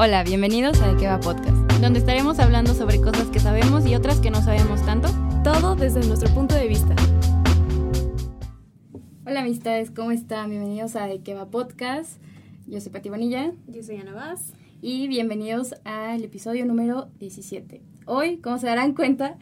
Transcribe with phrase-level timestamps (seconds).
[0.00, 3.96] Hola, bienvenidos a De qué va podcast, donde estaremos hablando sobre cosas que sabemos y
[3.96, 5.08] otras que no sabemos tanto.
[5.42, 6.94] Todo desde nuestro punto de vista.
[9.26, 10.50] Hola amistades, ¿cómo están?
[10.50, 12.22] Bienvenidos a De qué va podcast.
[12.68, 13.50] Yo soy Pati Bonilla.
[13.66, 14.52] Yo soy Ana Vaz.
[14.80, 17.82] Y bienvenidos al episodio número 17.
[18.06, 19.36] Hoy, como se darán cuenta,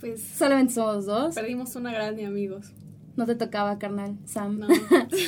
[0.00, 1.34] pues solamente somos dos.
[1.34, 2.74] Perdimos una gran de amigos.
[3.16, 4.58] No te tocaba, carnal, Sam.
[4.58, 4.68] No.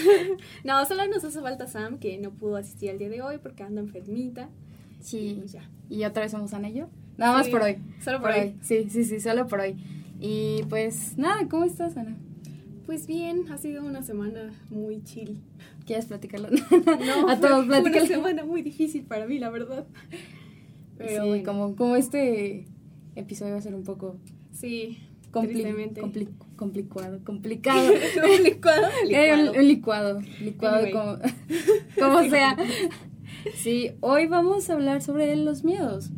[0.64, 3.62] no, solo nos hace falta Sam, que no pudo asistir al día de hoy porque
[3.62, 4.50] anda enfermita.
[5.00, 5.18] Sí.
[5.18, 5.68] Y, pues ya.
[5.88, 6.88] ¿Y otra vez somos Ana y yo?
[7.16, 7.78] Nada más por hoy.
[8.02, 8.54] Solo por, hoy.
[8.62, 9.76] Sí, sí, sí, solo por hoy.
[10.20, 12.16] Y pues nada, ¿cómo estás, Ana?
[12.84, 15.40] Pues bien, ha sido una semana muy chill.
[15.86, 16.48] ¿Quieres platicarlo?
[16.70, 19.86] No, a todos fue una semana muy difícil para mí, la verdad.
[20.96, 22.66] Pero sí, como, como este
[23.14, 24.16] episodio va a ser un poco...
[24.52, 24.98] Sí,
[25.30, 25.62] Compli
[26.00, 27.90] compli complicado, complicado.
[28.42, 29.52] licuado, licuado.
[29.52, 31.18] un, licuado, licuado como,
[31.98, 32.56] como sea.
[33.54, 36.10] Sí, hoy vamos a hablar sobre los miedos.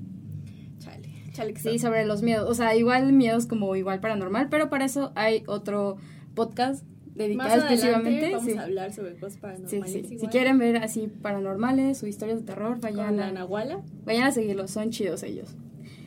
[0.78, 2.48] Chale, chale que Sí, sobre los miedos.
[2.48, 5.98] O sea, igual miedos como igual paranormal, pero para eso hay otro
[6.34, 8.32] podcast dedicado Más exclusivamente.
[8.32, 9.92] Vamos a hablar sobre cosas paranormales.
[9.92, 10.18] Sí, sí.
[10.18, 14.70] Si quieren ver así paranormales o historias de terror, vayan a la Vayan a seguirlos,
[14.70, 15.54] son chidos ellos.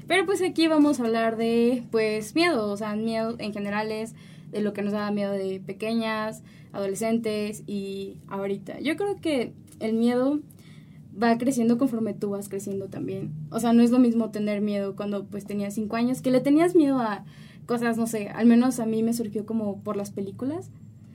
[0.07, 4.13] Pero pues aquí vamos a hablar de, pues, miedo, o sea, miedo en general es
[4.51, 8.79] de lo que nos da miedo de pequeñas, adolescentes y ahorita.
[8.79, 10.39] Yo creo que el miedo
[11.21, 13.31] va creciendo conforme tú vas creciendo también.
[13.51, 16.41] O sea, no es lo mismo tener miedo cuando pues tenías cinco años, que le
[16.41, 17.25] tenías miedo a
[17.65, 20.69] cosas, no sé, al menos a mí me surgió como por las películas.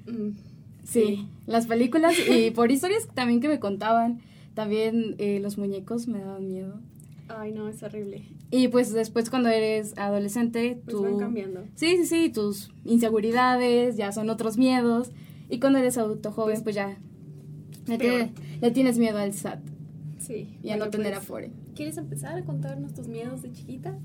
[0.07, 0.37] Mm,
[0.85, 4.21] sí, sí, las películas y por historias también que me contaban.
[4.55, 6.81] También eh, los muñecos me daban miedo.
[7.29, 8.25] Ay, no, es horrible.
[8.51, 11.03] Y pues después cuando eres adolescente, pues tú...
[11.03, 11.65] van cambiando.
[11.75, 15.11] Sí, sí, sí, tus inseguridades ya son otros miedos.
[15.51, 16.99] Y cuando eres adulto joven, pues, pues ya
[17.87, 19.61] le, le, tienes miedo al SAT.
[20.19, 20.59] Sí.
[20.63, 21.51] Y a no tener pues, afore.
[21.75, 23.99] ¿Quieres empezar a contarnos tus miedos de chiquita?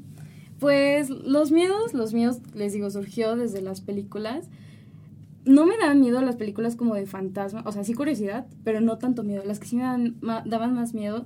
[0.60, 4.50] Pues los miedos, los miedos, les digo, surgió desde las películas.
[5.46, 8.98] No me daban miedo las películas como de fantasma, o sea, sí curiosidad, pero no
[8.98, 9.44] tanto miedo.
[9.46, 11.26] Las que sí me daban, daban más miedo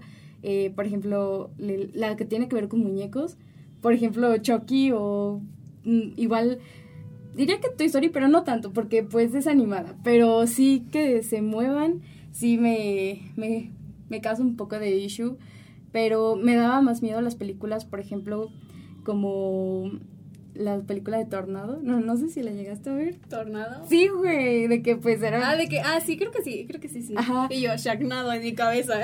[0.50, 3.38] eh, por ejemplo, la que tiene que ver con muñecos,
[3.82, 5.42] por ejemplo, Chucky o
[5.84, 6.60] mm, igual,
[7.36, 11.42] diría que Toy Story, pero no tanto, porque pues es animada, pero sí que se
[11.42, 13.72] muevan, sí me, me,
[14.08, 15.36] me causa un poco de issue,
[15.92, 18.50] pero me daba más miedo las películas, por ejemplo,
[19.04, 20.00] como
[20.58, 21.80] la película de Tornado.
[21.82, 23.16] No, no sé si la llegaste a ver.
[23.30, 23.86] ¿Tornado?
[23.88, 25.50] Sí, güey, de que pues era...
[25.50, 27.14] Ah, de que, ah, sí, creo que sí, creo que sí, sí.
[27.16, 27.48] Ajá.
[27.50, 28.96] Y yo, Shagnado en mi cabeza.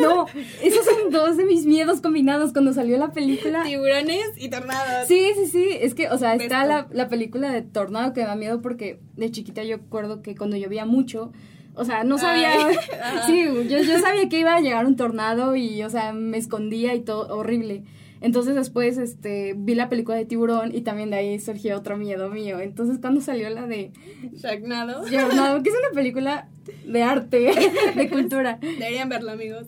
[0.00, 0.26] no,
[0.62, 3.62] esos son dos de mis miedos combinados cuando salió la película.
[3.64, 5.08] Tiburones y tornados.
[5.08, 8.26] Sí, sí, sí, es que, o sea, está la, la película de Tornado que me
[8.26, 11.32] da miedo porque de chiquita yo recuerdo que cuando llovía mucho...
[11.76, 12.52] O sea, no sabía.
[13.26, 16.94] sí, yo, yo sabía que iba a llegar un tornado y, o sea, me escondía
[16.94, 17.84] y todo, horrible.
[18.20, 22.28] Entonces después este, vi la película de Tiburón y también de ahí surgió otro miedo
[22.28, 22.60] mío.
[22.60, 23.92] Entonces cuando salió la de...
[24.34, 25.08] Sharknado.
[25.08, 26.48] Sharknado, que es una película
[26.86, 27.50] de arte,
[27.96, 28.58] de cultura.
[28.60, 29.66] Deberían verla, amigos.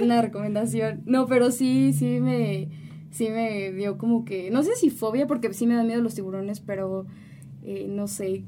[0.00, 1.02] Una recomendación.
[1.04, 2.68] No, pero sí, sí me,
[3.10, 4.50] sí me dio como que...
[4.52, 7.06] No sé si fobia, porque sí me da miedo los tiburones, pero
[7.64, 8.44] eh, no sé,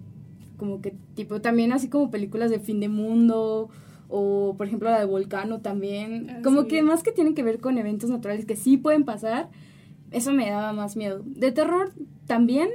[0.57, 3.71] como que tipo también así como películas de fin de mundo
[4.09, 6.69] o por ejemplo la de Volcano también, ah, como sí.
[6.69, 9.49] que más que tienen que ver con eventos naturales que sí pueden pasar,
[10.11, 11.22] eso me daba más miedo.
[11.25, 11.93] De terror
[12.27, 12.69] también,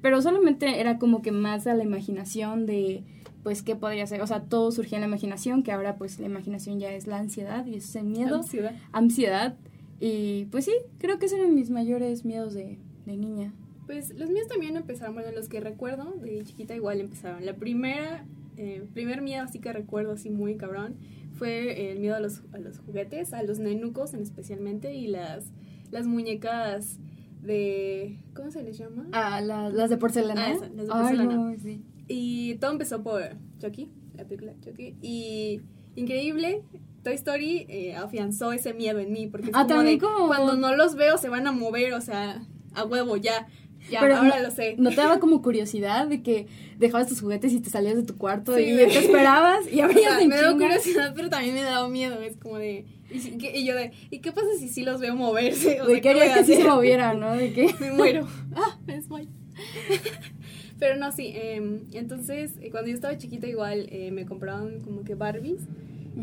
[0.00, 3.04] pero solamente era como que más a la imaginación de
[3.42, 6.26] pues qué podría ser, o sea, todo surgía en la imaginación, que ahora pues la
[6.26, 8.72] imaginación ya es la ansiedad y es el miedo, Ansiedad.
[8.92, 9.56] ansiedad
[10.00, 13.52] y pues sí, creo que esos eran mis mayores miedos de, de niña.
[13.86, 17.44] Pues los míos también empezaron, bueno, los que recuerdo de chiquita igual empezaron.
[17.46, 18.24] La primera
[18.58, 20.96] eh, primer miedo así que recuerdo así muy cabrón
[21.32, 25.52] fue el miedo a los, a los juguetes, a los nenucos en especialmente y las,
[25.92, 26.98] las muñecas
[27.42, 28.18] de...
[28.34, 29.06] ¿Cómo se les llama?
[29.12, 30.46] Ah, la, las de porcelana.
[30.46, 31.34] Ah, esa, las de Ay, porcelana.
[31.36, 31.82] no, sí.
[32.08, 33.22] Y todo empezó por
[33.60, 34.96] Chucky, la película Chucky.
[35.02, 35.60] Y
[35.94, 36.62] increíble,
[37.04, 40.26] Toy Story eh, afianzó ese miedo en mí porque es Ah, como también de, como-
[40.26, 42.42] cuando no los veo se van a mover, o sea,
[42.74, 43.46] a huevo, ya.
[43.90, 44.74] Ya, Pero ahora no- lo sé.
[44.78, 46.46] ¿No te daba como curiosidad de que
[46.78, 49.84] dejabas tus juguetes y te salías de tu cuarto Sí, y te esperabas y O
[49.84, 50.66] abrías sea, en me da chinga?
[50.66, 52.20] curiosidad, pero también me da miedo.
[52.20, 52.84] Es como de.
[53.10, 53.92] Y, yo de.
[54.10, 55.80] ¿Y qué pasa si sí los veo moverse?
[55.80, 57.32] O sea, ¿qué voy querías a que sí se movieran, ¿no?
[57.34, 57.74] De que...
[57.80, 58.26] Me muero.
[58.54, 59.28] Ah, me desmayo.
[60.78, 61.32] Pero no, sí.
[61.34, 65.62] em, entonces, eh, cuando yo estaba chiquita, igual eh, me compraban como que Barbies.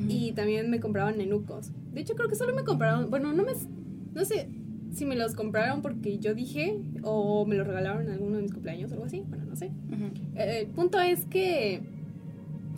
[0.09, 1.71] Y también me compraban nenucos.
[1.93, 3.09] De hecho, creo que solo me compraron.
[3.09, 3.53] Bueno, no me.
[4.13, 4.49] No sé
[4.95, 6.77] si me los compraron porque yo dije.
[7.03, 9.23] O me los regalaron en alguno de mis cumpleaños o algo así.
[9.27, 9.71] Bueno, no sé.
[10.35, 11.81] Eh, el punto es que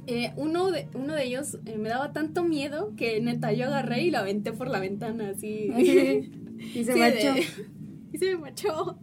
[0.09, 4.03] Eh, uno, de, uno de ellos eh, me daba tanto miedo que neta yo agarré
[4.03, 5.69] y lo aventé por la ventana así.
[6.73, 7.33] Y se Sí, marchó.
[7.35, 7.45] de-
[8.13, 8.97] y se me machó.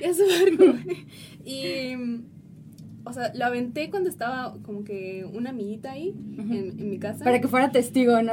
[0.00, 0.78] Y a su barco.
[1.44, 2.22] y.
[3.08, 7.22] O sea, lo aventé cuando estaba como que una amiguita ahí en, en mi casa.
[7.24, 8.32] Para que fuera testigo, ¿no?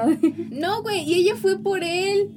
[0.52, 2.32] No, güey, y ella fue por él.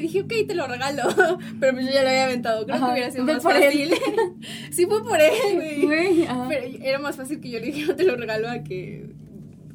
[0.00, 1.02] Y dije, ok, te lo regalo.
[1.60, 2.64] Pero pues yo ya lo había aventado.
[2.64, 3.62] Creo Ajá, que hubiera sido más por él.
[3.62, 3.90] fácil.
[4.70, 5.30] sí, fue por él,
[5.86, 6.26] güey.
[6.48, 9.10] Pero era más fácil que yo le dijera, te lo regalo a que,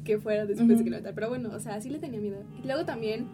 [0.04, 0.78] que fuera después Ujú.
[0.78, 1.14] de que lo aventara.
[1.14, 2.42] Pero bueno, o sea, sí le tenía miedo.
[2.62, 3.28] Y luego también,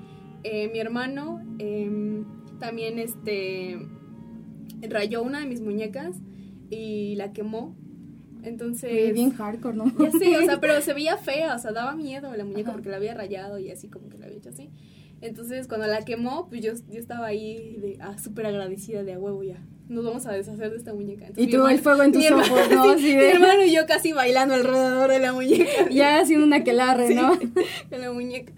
[0.45, 2.25] eh, mi hermano em,
[2.59, 3.79] también este
[4.89, 6.17] rayó una de mis muñecas
[6.71, 7.75] y la quemó.
[8.43, 9.15] Entonces.
[9.15, 9.85] Bien hardcore, ¿no?
[9.99, 12.73] Ya sé, o sea, pero se veía fea, o sea, daba miedo la muñeca Ajá.
[12.73, 14.69] porque la había rayado y así como que la había hecho así.
[15.23, 19.19] Entonces, cuando la quemó, pues yo, yo estaba ahí de, ah, súper agradecida de a
[19.19, 19.57] huevo ya.
[19.89, 21.27] Nos vamos a deshacer de esta muñeca.
[21.27, 22.95] Entonces, Y tú el fuego en tus hermano- ojos, ¿no?
[22.99, 25.71] sí, Mi hermano y yo casi bailando alrededor de la muñeca.
[25.91, 27.37] Ya haciendo una aquelarre, Sí, ¿no?
[27.91, 28.53] de la muñeca.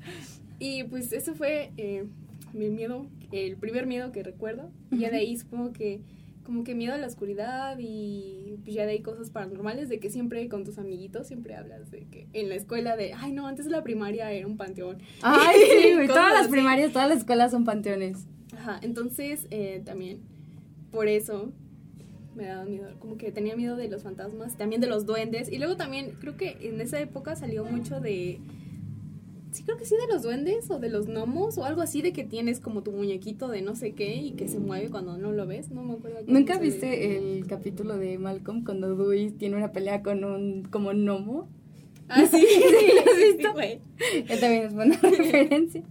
[0.58, 2.05] Y pues eso fue eh,
[2.52, 4.70] mi miedo, el primer miedo que recuerdo.
[4.90, 6.00] Y de ahí supongo que
[6.44, 10.11] como que miedo a la oscuridad y pues ya de ahí cosas paranormales de que
[10.11, 13.64] siempre con tus amiguitos siempre hablas de que en la escuela de, ay no, antes
[13.64, 14.99] de la primaria era un panteón.
[15.23, 16.06] Ay, sí, güey.
[16.06, 18.26] Todas las primarias, todas las escuelas son panteones.
[18.56, 20.20] Ajá, entonces eh, también
[20.93, 21.52] por eso
[22.37, 25.58] me daba miedo, como que tenía miedo de los fantasmas, también de los duendes y
[25.58, 28.40] luego también creo que en esa época salió mucho de
[29.55, 32.12] sí creo que sí de los duendes o de los gnomos o algo así de
[32.12, 35.31] que tienes como tu muñequito de no sé qué y que se mueve cuando no
[35.33, 36.19] lo ves, no me acuerdo.
[36.27, 41.49] ¿Nunca viste el capítulo de Malcolm cuando Dewey tiene una pelea con un como gnomo?
[42.09, 43.53] Ah, sí, ¿Sí lo has sí, visto?
[43.53, 43.81] güey.
[44.29, 45.83] Él también es buena referencia.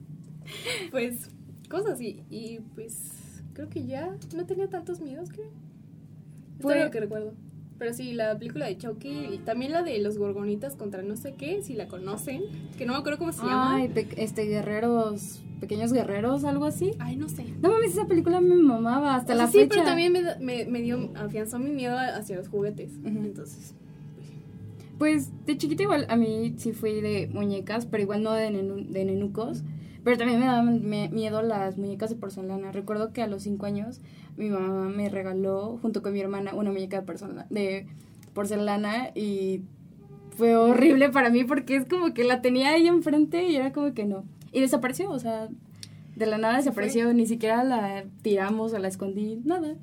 [0.91, 1.29] Pues
[1.69, 5.47] cosas así y pues creo que ya no tenía tantos miedos, creo.
[5.47, 7.33] Esto Pues- es lo que recuerdo.
[7.83, 11.33] Pero sí, la película de Chucky y también la de los gorgonitas contra no sé
[11.33, 12.43] qué, si la conocen,
[12.77, 13.75] que no me acuerdo cómo se llama.
[13.75, 16.91] Ay, este guerreros, pequeños guerreros, algo así.
[16.99, 17.43] Ay, no sé.
[17.61, 19.69] No mames, esa película me mamaba hasta O la sí, fecha.
[19.71, 22.93] pero también me, me, me dio, afianzó mi miedo hacia los juguetes.
[22.99, 23.09] Ujú.
[23.25, 23.75] Entonces,
[24.97, 28.87] Pues de chiquita igual a mí sí fui de muñecas, pero igual no de, nenu-
[28.87, 29.61] de nenucos.
[30.03, 32.71] Pero también me daban miedo las muñecas de porcelana.
[32.71, 34.01] Recuerdo que a los cinco años
[34.37, 37.87] mi mamá me regaló, junto con mi hermana, una muñeca de, porcelana, de
[38.33, 39.61] porcelana y
[40.35, 43.93] fue horrible para mí porque es como que la tenía ahí enfrente y era como
[43.93, 44.25] que no.
[44.51, 45.47] Y desapareció, o sea,
[46.15, 49.75] de la nada desapareció, ni siquiera la tiramos o la escondí, nada.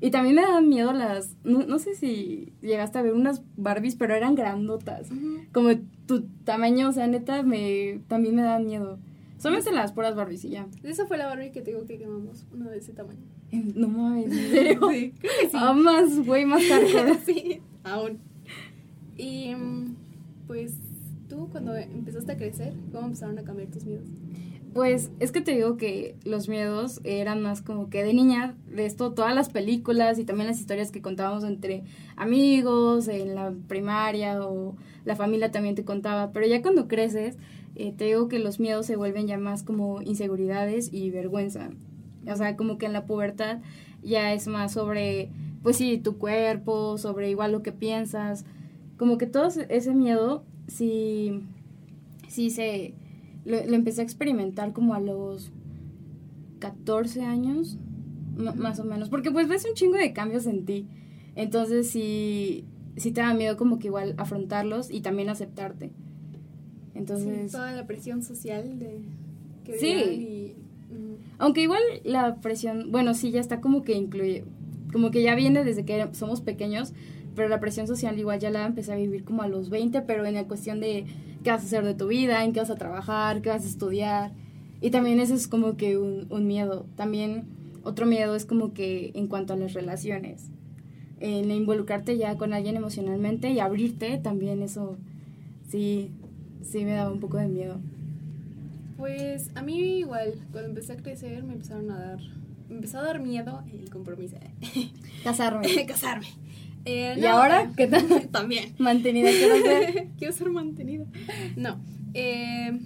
[0.00, 3.94] Y también me daban miedo las, no, no sé si llegaste a ver unas Barbies,
[3.94, 5.08] pero eran grandotas.
[5.52, 5.70] Como
[6.06, 8.98] tu tamaño, o sea, neta, me, también me daban miedo.
[9.42, 10.68] Solamente las puras Barbies y ya.
[10.84, 13.18] esa fue la Barbie que te digo que quemamos, una de ese tamaño.
[13.50, 14.32] No mames.
[14.92, 15.14] Sí.
[15.52, 17.18] Ah, más, güey, más hardcore.
[17.26, 18.20] sí, aún.
[19.16, 19.96] Y mm,
[20.46, 20.74] pues
[21.28, 24.06] tú cuando empezaste a crecer, ¿cómo empezaron a cambiar tus miedos?
[24.74, 28.86] Pues es que te digo que los miedos eran más como que de niña, de
[28.86, 31.82] esto, todas las películas y también las historias que contábamos entre
[32.14, 36.30] amigos, en la primaria o la familia también te contaba.
[36.30, 37.36] Pero ya cuando creces,
[37.74, 41.70] eh, te digo que los miedos se vuelven ya más como inseguridades y vergüenza.
[42.30, 43.60] O sea, como que en la pubertad
[44.02, 45.30] ya es más sobre,
[45.62, 48.44] pues sí, tu cuerpo, sobre igual lo que piensas.
[48.96, 51.40] Como que todo ese miedo, sí,
[52.28, 52.94] sí se
[53.44, 55.50] lo, lo empecé a experimentar como a los
[56.58, 57.78] 14 años,
[58.36, 60.86] más o menos, porque pues ves un chingo de cambios en ti.
[61.34, 62.64] Entonces sí,
[62.96, 65.90] sí te da miedo como que igual afrontarlos y también aceptarte.
[66.94, 68.98] Entonces, Sí, toda la presión social de
[69.64, 69.88] que Sí.
[69.92, 74.44] y mm, aunque igual la presión, bueno, sí, ya está como que incluye,
[74.92, 76.92] como que ya viene desde que somos pequeños,
[77.34, 80.26] pero la presión social igual ya la empecé a vivir como a los 20, pero
[80.26, 81.06] en la cuestión de
[81.42, 83.68] qué vas a hacer de tu vida, en qué vas a trabajar, qué vas a
[83.68, 84.32] estudiar.
[84.82, 86.84] Y también eso es como que un, un miedo.
[86.96, 87.44] También
[87.84, 90.50] otro miedo es como que en cuanto a las relaciones.
[91.20, 94.96] En involucrarte ya con alguien emocionalmente y abrirte, también eso
[95.68, 96.10] sí,
[96.62, 97.80] sí me daba un poco de miedo.
[98.96, 102.18] Pues a mí igual, cuando empecé a crecer me empezaron a dar,
[102.68, 104.36] me empezó a dar miedo el compromiso,
[105.24, 105.86] Casarme.
[105.86, 106.26] casarme.
[106.84, 108.28] Eh, ¿Y ahora eh, qué tal?
[108.30, 108.74] También.
[108.78, 110.08] Mantenida quiero ser.
[110.18, 111.04] Quiero ser mantenida.
[111.56, 111.80] No.
[112.14, 112.78] eh,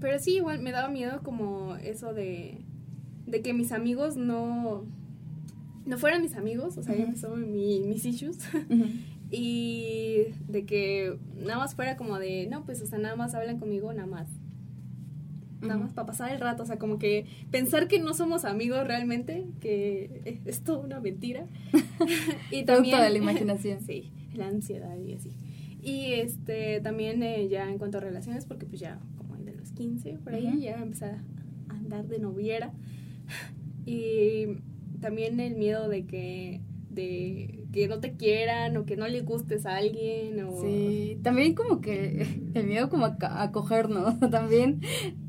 [0.00, 2.58] pero sí, igual me daba miedo como eso de,
[3.26, 4.86] de que mis amigos no,
[5.84, 6.78] no fueran mis amigos.
[6.78, 7.06] O sea, ya
[7.36, 8.38] mi, mis issues.
[9.30, 13.58] Y de que nada más fuera como de, no, pues, o sea, nada más hablan
[13.58, 14.28] conmigo, nada más.
[15.60, 18.86] Nada más para pasar el rato, o sea, como que pensar que no somos amigos
[18.86, 21.46] realmente, que es, es toda una mentira.
[22.50, 23.80] y Producto de la imaginación.
[23.86, 25.30] Sí, la ansiedad y así.
[25.82, 29.72] Y este, también eh, ya en cuanto a relaciones, porque pues ya como de los
[29.72, 31.22] 15, por ahí, ya empecé a
[31.68, 32.72] andar de noviera.
[33.86, 34.58] Y
[35.00, 36.60] también el miedo de que,
[37.00, 40.60] de que no te quieran o que no le gustes a alguien o...
[40.60, 44.18] Sí, también como que el miedo como a, a coger, ¿no?
[44.30, 44.80] También,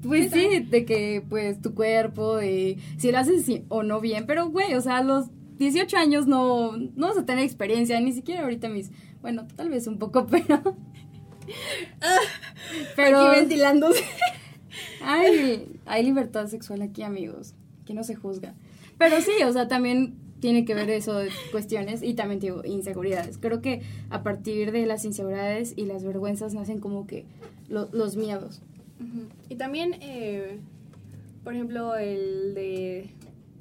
[0.01, 4.25] pues sí, de que pues tu cuerpo, de si lo haces sí o no bien,
[4.25, 8.13] pero güey, o sea, a los 18 años no, no vas a tener experiencia, ni
[8.13, 10.75] siquiera ahorita mis, bueno, tal vez un poco, pero...
[12.95, 13.19] pero...
[13.19, 14.03] Aquí ventilándose.
[15.03, 17.53] Hay, hay libertad sexual aquí, amigos,
[17.85, 18.55] que no se juzga.
[18.97, 23.37] Pero sí, o sea, también tiene que ver eso de cuestiones y también digo inseguridades.
[23.37, 27.23] Creo que a partir de las inseguridades y las vergüenzas nacen como que
[27.69, 28.61] lo- los miedos.
[29.49, 30.57] Y también, eh,
[31.43, 33.09] por ejemplo, el de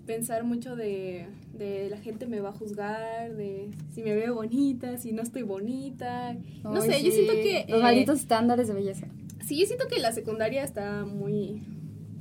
[0.07, 4.99] pensar mucho de, de la gente me va a juzgar, de si me veo bonita,
[4.99, 6.37] si no estoy bonita.
[6.65, 7.65] No sé, yo siento que...
[7.69, 9.07] Los eh, malditos estándares de belleza.
[9.47, 11.63] Sí, yo siento que la secundaria está muy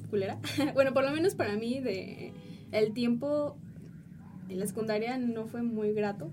[0.09, 0.37] culera.
[0.73, 2.31] bueno, por lo menos para mí, de
[2.71, 3.57] el tiempo
[4.49, 6.29] en la secundaria no fue muy grato.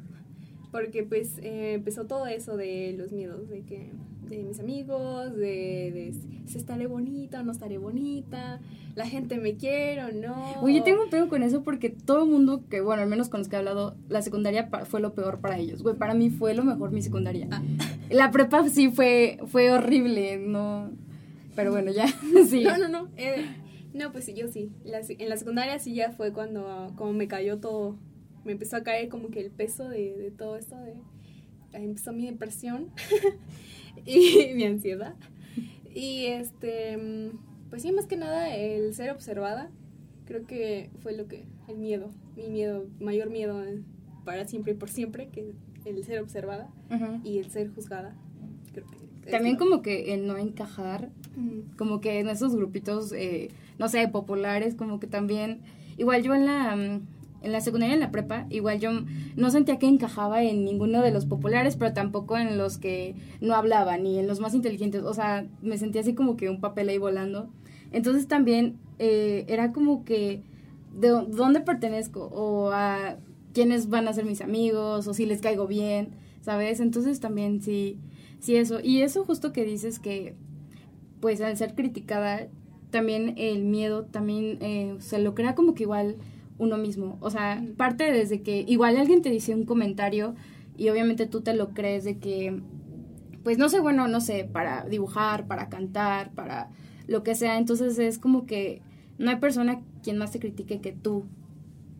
[0.72, 3.92] Porque pues eh, empezó todo eso de los miedos, de que
[4.28, 6.14] de mis amigos, de, de
[6.46, 8.60] si estaré bonita o no estaré bonita,
[8.96, 10.60] la gente me quiere o no.
[10.62, 13.38] Oye, tengo un pedo con eso porque todo el mundo que, bueno, al menos con
[13.40, 15.82] los que he hablado, la secundaria fue lo peor para ellos.
[15.82, 17.46] Güey, para mí fue lo mejor mi secundaria.
[17.52, 17.62] Ah.
[18.10, 20.90] La prepa sí fue, fue horrible, no...
[21.54, 22.06] Pero bueno, ya,
[22.48, 22.64] sí.
[22.64, 23.08] No, no, no.
[23.16, 23.46] eh,
[23.96, 24.70] no, pues sí, yo sí.
[24.84, 27.96] La en la secundaria sí ya fue cuando como me cayó todo.
[28.44, 30.76] Me empezó a caer como que el peso de, de todo esto.
[30.76, 30.94] De,
[31.72, 32.90] ahí empezó mi depresión
[34.06, 35.14] y mi ansiedad.
[35.94, 37.32] Y este,
[37.70, 39.70] pues sí, más que nada el ser observada.
[40.26, 43.62] Creo que fue lo que, el miedo, mi miedo, mayor miedo
[44.24, 46.68] para siempre y por siempre, que el ser observada
[47.22, 48.16] y el ser juzgada.
[48.72, 51.10] Creo que es También como que el no encajar.
[51.76, 55.60] Como que en esos grupitos, eh, no sé, populares, como que también,
[55.98, 57.00] igual yo en la, mm,
[57.42, 58.90] en la secundaria, en la prepa, igual yo
[59.36, 63.54] no sentía que encajaba en ninguno de los populares, pero tampoco en los que no
[63.54, 66.88] hablaban, ni en los más inteligentes, o sea, me sentía así como que un papel
[66.88, 67.48] ahí volando.
[67.92, 70.42] Entonces también eh, era como que,
[70.98, 72.24] ¿de dó- dónde pertenezco?
[72.32, 73.16] O a
[73.52, 76.08] quiénes van a ser mis amigos, o si les caigo bien,
[76.40, 76.80] ¿sabes?
[76.80, 77.98] Entonces también sí,
[78.40, 78.80] sí eso.
[78.82, 80.34] Y eso justo que dices que,
[81.26, 82.46] pues al ser criticada,
[82.92, 86.18] también el miedo también eh, se lo crea como que igual
[86.56, 87.18] uno mismo.
[87.18, 90.36] O sea, parte desde que igual alguien te dice un comentario
[90.76, 92.60] y obviamente tú te lo crees de que,
[93.42, 96.70] pues no sé, bueno, no sé, para dibujar, para cantar, para
[97.08, 97.58] lo que sea.
[97.58, 98.80] Entonces es como que
[99.18, 101.26] no hay persona quien más te critique que tú.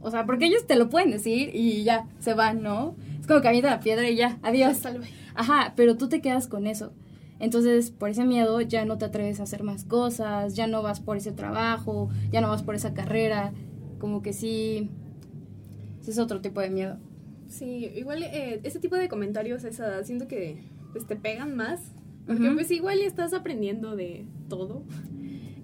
[0.00, 2.94] O sea, porque ellos te lo pueden decir y ya, se van, ¿no?
[3.18, 4.80] Es como que avienta la piedra y ya, adiós.
[5.34, 6.92] Ajá, pero tú te quedas con eso.
[7.38, 11.00] Entonces, por ese miedo ya no te atreves a hacer más cosas, ya no vas
[11.00, 13.52] por ese trabajo, ya no vas por esa carrera.
[13.98, 14.90] Como que sí,
[16.00, 16.98] sí es otro tipo de miedo.
[17.48, 20.62] Sí, igual eh, ese tipo de comentarios a esa edad siento que
[20.92, 21.80] pues te pegan más.
[22.26, 24.82] Porque pues igual estás aprendiendo de todo.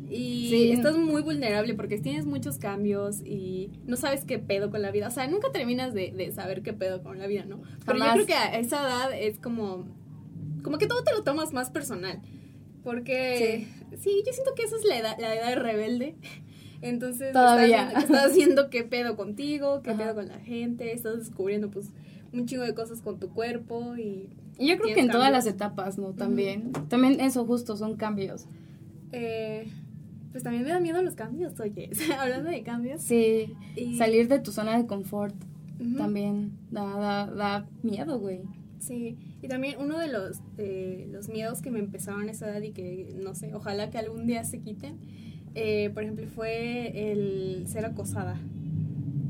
[0.09, 0.71] Y Sí.
[0.73, 5.09] estás muy vulnerable porque tienes muchos cambios y no sabes qué pedo con la vida.
[5.09, 7.63] O sea, nunca terminas de, de saber qué pedo con la vida, ¿no?
[7.87, 9.87] Pero yo creo que a esa edad es como...
[10.63, 12.21] Como que todo te lo tomas más personal.
[12.85, 13.67] Porque
[13.99, 16.17] sí, yo siento que esa es la edad, la edad rebelde.
[16.83, 17.89] Entonces, Todavía.
[17.89, 20.03] Estás, estás haciendo qué pedo contigo, qué Ajá.
[20.03, 21.91] pedo con la gente, estás descubriendo pues
[22.33, 25.47] un chingo de cosas con tu cuerpo y Y yo creo que en todas las
[25.47, 26.13] etapas, ¿no?
[26.13, 26.73] También.
[26.89, 28.47] También eso justo, son cambios.
[29.13, 29.69] eh,
[30.33, 33.03] pues también me da miedo los cambios, oye, hablando de cambios.
[33.03, 35.35] Sí, Y- salir de tu zona de confort
[35.99, 38.41] también da, da, da miedo, güey.
[38.83, 42.61] Sí, y también uno de los, de los miedos que me empezaron a esa edad
[42.63, 44.99] y que, no sé, ojalá que algún día se quiten,
[45.55, 48.41] eh, por ejemplo, fue el ser acosada.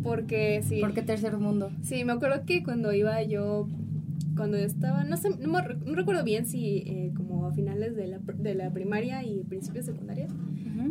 [0.03, 0.81] Porque sí.
[0.81, 1.71] Porque tercer mundo.
[1.83, 3.69] Sí, me acuerdo que cuando iba yo,
[4.37, 8.07] cuando estaba, no sé, no, me no recuerdo bien si eh, como a finales de
[8.09, 10.29] la, de la primaria y principios de secundaria,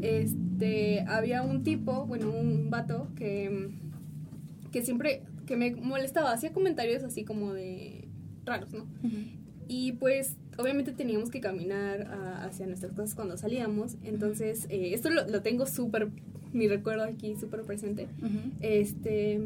[0.04, 3.72] este, había un tipo, bueno, un vato que,
[4.72, 8.11] que siempre, que me molestaba, hacía comentarios así como de
[8.52, 8.84] raros, ¿no?
[9.04, 9.18] Ujú.
[9.68, 15.10] Y pues obviamente teníamos que caminar a- hacia nuestras casas cuando salíamos, entonces eh, esto
[15.10, 16.10] lo, lo tengo súper,
[16.54, 18.08] mi recuerdo aquí súper presente.
[18.22, 18.40] Ujú.
[18.60, 19.40] Este,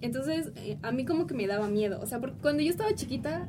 [0.00, 2.92] entonces eh, a mí como que me daba miedo, o sea, porque cuando yo estaba
[2.94, 3.48] chiquita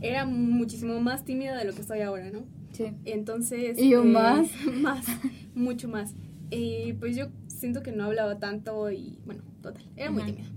[0.00, 2.44] era muchísimo más tímida de lo que estoy ahora, ¿no?
[2.72, 2.86] Sí.
[3.04, 3.78] Entonces...
[3.78, 4.48] ¿Y yo eh, más?
[4.80, 5.06] Más,
[5.54, 6.12] mucho más.
[7.00, 10.30] Pues yo siento que no hablaba tanto y bueno, total, era muy Ajá.
[10.32, 10.48] tímida.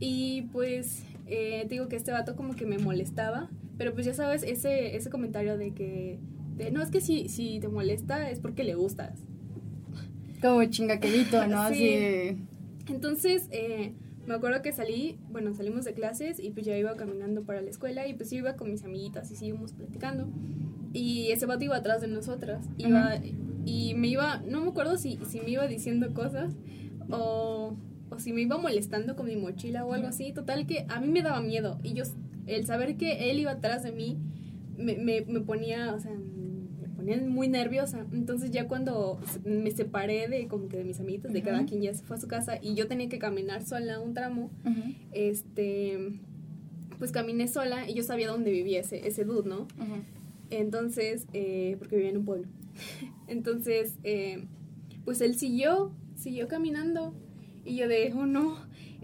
[0.00, 4.14] Y pues eh, te digo que este vato como que me molestaba Pero pues ya
[4.14, 6.18] sabes, ese, ese comentario de que,
[6.56, 9.20] de, no, es que si, si te molesta es porque le gustas.
[10.40, 11.68] Como chingaquelito, ¿no?
[11.68, 11.94] Sí.
[11.94, 12.36] Así.
[12.88, 13.92] Entonces, eh,
[14.26, 17.70] me acuerdo que salí, bueno, salimos de clases y pues ya iba caminando para la
[17.70, 20.28] escuela y pues yo iba con mis amiguitas y seguimos platicando.
[20.92, 22.66] Y ese vato iba atrás de nosotras.
[22.76, 23.16] Iba,
[23.64, 26.54] Y me iba, no me acuerdo si, si me iba diciendo cosas
[27.10, 27.74] o,
[28.10, 30.32] o si me iba molestando con mi mochila o algo así.
[30.32, 31.78] Total que a mí me daba miedo.
[31.82, 32.04] Y yo,
[32.46, 34.18] el saber que él iba atrás de mí,
[34.76, 38.06] me, me, me ponía, o sea, me ponía muy nerviosa.
[38.12, 41.94] Entonces ya cuando me separé de como que de mis amiguitas, de cada quien ya
[41.94, 44.50] se fue a su casa y yo tenía que caminar sola un tramo,
[45.12, 46.20] este,
[46.98, 49.66] pues caminé sola y yo sabía dónde vivía ese, ese dude, ¿no?
[50.50, 52.48] Entonces, eh, porque vivía en un pueblo.
[53.26, 54.46] Entonces, eh,
[55.04, 57.14] pues él siguió, siguió caminando
[57.68, 58.56] y yo de, oh no,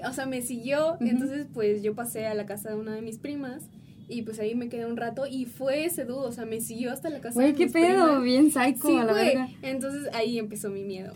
[0.08, 0.96] o sea, me siguió.
[1.00, 3.68] Entonces, pues yo pasé a la casa de una de mis primas
[4.08, 6.92] y pues ahí me quedé un rato y fue ese dudo, o sea, me siguió
[6.92, 8.22] hasta la casa Güey, de qué mis pedo, primas.
[8.22, 9.48] bien psycho Sí, a la verga.
[9.62, 11.12] Entonces ahí empezó mi miedo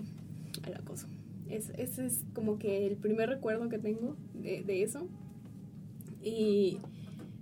[0.63, 1.07] al acoso.
[1.51, 5.07] Es, ese es como que el primer recuerdo que tengo de, de eso.
[6.23, 6.79] Y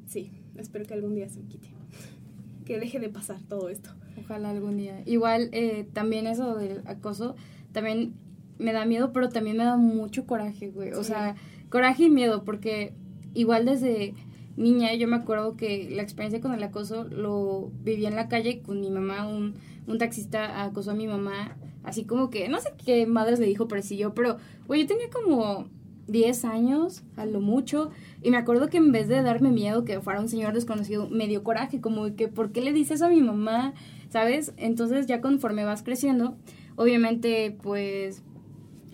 [0.06, 1.68] sí, espero que algún día se me quite.
[2.64, 3.90] Que deje de pasar todo esto.
[4.18, 5.00] Ojalá algún día.
[5.06, 7.36] Igual, eh, también eso del acoso,
[7.70, 8.14] también
[8.58, 10.92] me da miedo, pero también me da mucho coraje, güey.
[10.92, 11.08] O Sí.
[11.12, 11.34] sea,
[11.70, 12.92] coraje y miedo, porque
[13.34, 14.14] igual desde
[14.56, 18.62] niña yo me acuerdo que la experiencia con el acoso lo viví en la calle
[18.62, 19.54] con mi mamá, un,
[19.86, 23.68] un taxista acosó a mi mamá, así como que, no sé qué madres le dijo,
[23.68, 25.68] pero siguió, pero, güey, yo tenía como
[26.08, 27.90] 10 años, a lo mucho,
[28.22, 31.26] y me acuerdo que en vez de darme miedo que fuera un señor desconocido, me
[31.26, 33.74] dio coraje, como que, ¿por qué le dices a mi mamá?
[34.08, 34.54] ¿Sabes?
[34.56, 36.36] Entonces ya conforme vas creciendo,
[36.76, 38.22] obviamente, pues,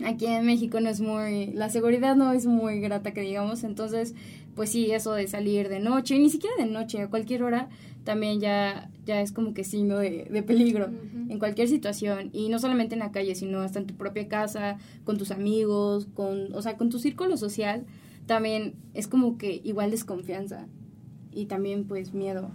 [0.05, 4.15] aquí en México no es muy, la seguridad no es muy grata que digamos, entonces,
[4.55, 7.69] pues sí, eso de salir de noche, ni siquiera de noche, a cualquier hora,
[8.03, 11.31] también ya, ya es como que signo de, de peligro Ujú.
[11.31, 14.77] en cualquier situación y no solamente en la calle, sino hasta en tu propia casa,
[15.03, 17.85] con tus amigos, con, o sea, con tu círculo social,
[18.25, 20.67] también es como que igual desconfianza
[21.31, 22.51] y también pues miedo.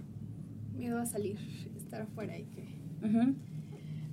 [0.77, 1.37] Miedo a salir,
[1.77, 2.63] estar afuera y que...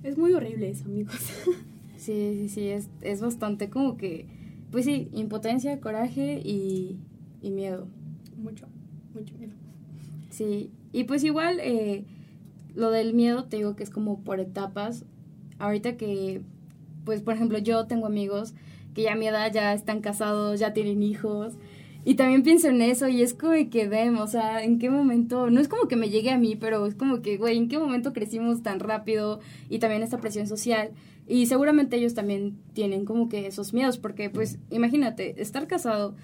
[0.03, 1.15] Es muy horrible eso, amigos.
[1.97, 4.27] Sí, sí, sí, es, es bastante como que,
[4.71, 6.97] pues sí, impotencia, coraje y,
[7.41, 7.87] y miedo.
[8.37, 8.67] mucho,
[9.13, 9.53] mucho miedo.
[10.29, 12.05] Sí, y pues igual eh,
[12.75, 15.05] lo del miedo te digo que es como por etapas.
[15.59, 16.41] Ahorita que,
[17.05, 18.53] pues por ejemplo, yo tengo amigos
[18.93, 21.55] que ya a mi edad ya están casados, ya tienen hijos.
[22.05, 25.49] Y también pienso en eso y es como que dem, o sea, en qué momento,
[25.49, 27.79] no es como que me llegue a mí, pero es como que, güey, en qué
[27.79, 30.91] momento crecimos tan rápido y también esta presión social.
[31.27, 36.15] Y seguramente ellos también tienen como que esos miedos, porque pues imagínate, estar casado,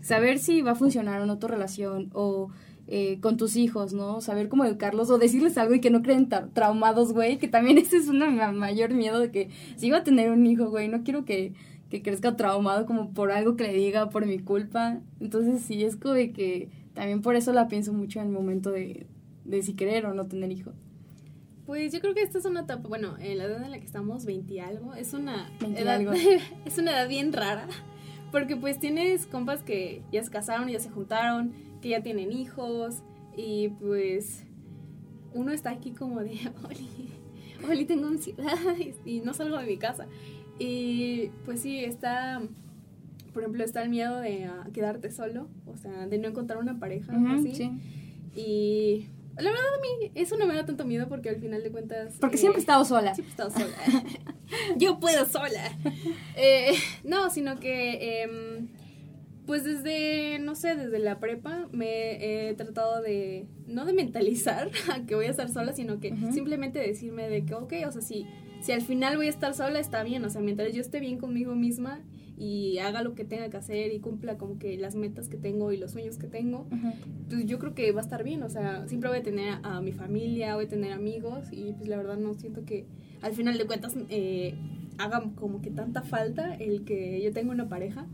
[0.00, 2.48] saber si va a funcionar o no tu relación o
[2.88, 4.20] eh, con tus hijos, ¿no?
[4.20, 7.78] Saber cómo educarlos o decirles algo y que no creen tra- traumados, güey, que también
[7.78, 8.18] ese es un
[8.56, 11.52] mayor miedo de que si iba a tener un hijo, güey, no quiero que,
[11.90, 15.00] que crezca traumado como por algo que le diga, por mi culpa.
[15.20, 18.70] Entonces sí, es como de que también por eso la pienso mucho en el momento
[18.70, 19.06] de,
[19.44, 20.74] de si querer o no tener hijos.
[21.66, 23.84] Pues yo creo que esta es una etapa, bueno, en la edad en la que
[23.86, 26.12] estamos, 20 y algo, es una 20 y edad, algo.
[26.64, 27.68] es una edad bien rara,
[28.32, 33.02] porque pues tienes compas que ya se casaron, ya se juntaron, que ya tienen hijos,
[33.36, 34.44] y pues
[35.34, 36.32] uno está aquí como de,
[36.64, 36.88] Oli,
[37.68, 38.56] Oli, tengo ansiedad
[39.04, 40.06] y no salgo de mi casa.
[40.58, 42.42] Y pues sí, está,
[43.32, 46.78] por ejemplo, está el miedo de ah, quedarte solo, o sea, de no encontrar una
[46.78, 47.54] pareja, así.
[47.54, 47.70] sí.
[48.34, 51.70] Y la verdad a mí eso no me da tanto miedo porque al final de
[51.70, 52.16] cuentas...
[52.20, 53.14] Porque eh, siempre he estado sola.
[53.14, 54.04] Siempre he estado sola.
[54.76, 55.78] Yo puedo sola.
[56.36, 56.72] Eh,
[57.04, 58.22] no, sino que...
[58.22, 58.68] em,
[59.46, 65.04] pues desde, no sé, desde la prepa me he tratado de, no de mentalizar a
[65.04, 68.26] que voy a estar sola, sino que simplemente decirme de que, ok, o sea, si,
[68.60, 71.18] si al final voy a estar sola, está bien, o sea, mientras yo esté bien
[71.18, 72.00] conmigo misma
[72.44, 75.70] y haga lo que tenga que hacer y cumpla como que las metas que tengo
[75.70, 76.66] y los sueños que tengo,
[77.28, 79.80] pues yo creo que va a estar bien, o sea, siempre voy a tener a,
[79.80, 82.84] mi familia, voy a tener amigos y pues la verdad no siento que
[83.20, 84.54] al final de cuentas eh,
[84.98, 88.06] haga como que tanta falta el que yo tenga una pareja.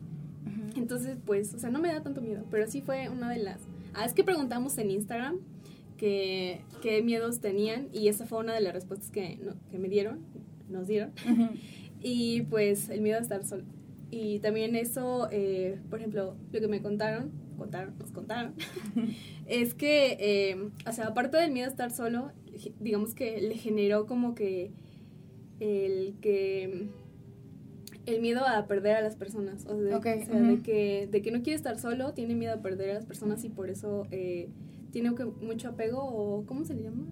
[0.76, 3.60] Entonces, pues, o sea, no me da tanto miedo, pero sí fue una de las...
[3.94, 5.36] Ah, es que preguntamos en Instagram
[5.96, 9.88] que, qué miedos tenían y esa fue una de las respuestas que, no- que me
[9.88, 10.18] dieron,
[10.68, 11.10] nos dieron.
[12.02, 13.64] Y pues el miedo a estar solo.
[14.10, 18.54] Y también eso, eh, por ejemplo, lo que me contaron, contaron, nos contaron,
[19.46, 22.32] es que, eh, o sea, aparte del miedo a estar solo,
[22.80, 24.70] digamos que le generó como que
[25.60, 26.88] el que
[28.06, 31.56] el miedo a perder a las personas, o, sea, de que de que no quiere
[31.56, 34.48] estar solo, tiene miedo a perder a las personas y por eso eh,
[34.90, 37.04] tiene que- mucho apego o ¿cómo se le llama?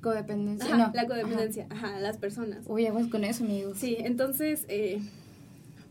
[0.00, 0.66] Codependencia.
[0.66, 0.92] Ajá, no.
[0.94, 2.00] la codependencia, ajá.
[2.00, 2.64] las personas.
[2.66, 3.76] Uy, aguas con eso, amigos.
[3.76, 5.00] Sí, entonces, eh,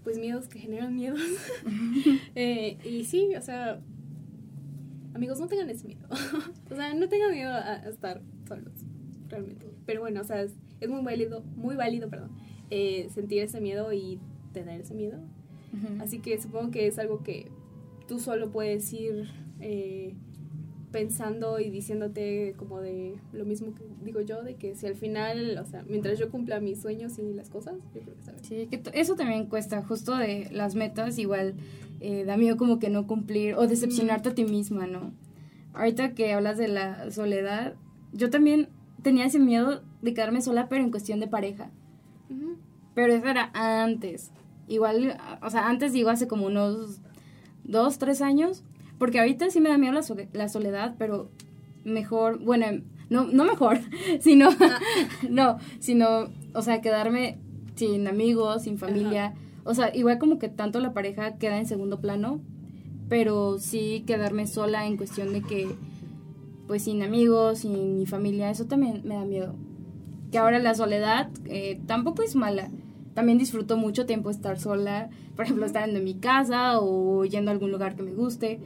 [0.09, 1.21] pues miedos que generan miedos.
[2.35, 3.79] Eh, y sí, o sea,
[5.13, 6.07] amigos, no tengan ese miedo.
[6.71, 8.73] o sea, no tengan miedo a, a estar solos,
[9.27, 9.67] realmente.
[9.85, 12.31] Pero bueno, o sea, es, es muy válido, muy válido, perdón,
[12.71, 14.19] eh, sentir ese miedo y
[14.51, 15.19] tener ese miedo.
[15.99, 17.51] Así que supongo que es algo que
[18.07, 20.15] tú solo puedes ir eh,
[20.91, 25.57] pensando y diciéndote como de lo mismo que digo yo, de que si al final,
[25.57, 28.43] o sea, mientras yo cumpla mis sueños y las cosas, yo creo que bien.
[28.43, 31.55] Sí, que eso también cuesta, justo de las metas, igual
[31.99, 35.13] eh, da miedo como que no cumplir o decepcionarte a ti misma, ¿no?
[35.73, 37.75] Ahorita que hablas de la soledad,
[38.11, 38.69] yo también
[39.03, 41.69] tenía ese miedo de quedarme sola, pero en cuestión de pareja.
[42.29, 42.57] Ujú.
[42.95, 44.31] Pero eso era antes.
[44.67, 47.01] Igual, o sea, antes digo hace como unos
[47.63, 48.63] dos, tres años,
[48.99, 51.31] porque ahorita sí me da miedo la, sole- la soledad, pero
[51.83, 52.67] mejor, bueno,
[53.09, 53.79] no, no mejor,
[54.19, 54.49] sino,
[55.29, 57.39] no, sino, o sea, quedarme
[57.75, 59.33] sin amigos, sin familia,
[59.63, 62.41] o sea, igual como que tanto la pareja queda en segundo plano,
[63.07, 65.69] pero sí quedarme sola en cuestión de que,
[66.67, 69.55] pues sin amigos, sin mi familia, eso también me da miedo.
[70.31, 72.69] Que ahora la soledad eh, tampoco es mala.
[73.15, 77.53] También disfruto mucho tiempo estar sola, por ejemplo, estando en mi casa o yendo a
[77.55, 78.59] algún lugar que me guste,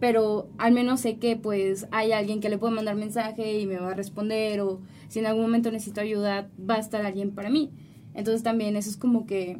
[0.00, 3.78] pero al menos sé que pues hay alguien que le puedo mandar mensaje y me
[3.78, 7.50] va a responder o si en algún momento necesito ayuda va a estar alguien para
[7.50, 7.70] mí.
[8.14, 9.58] Entonces también eso es como que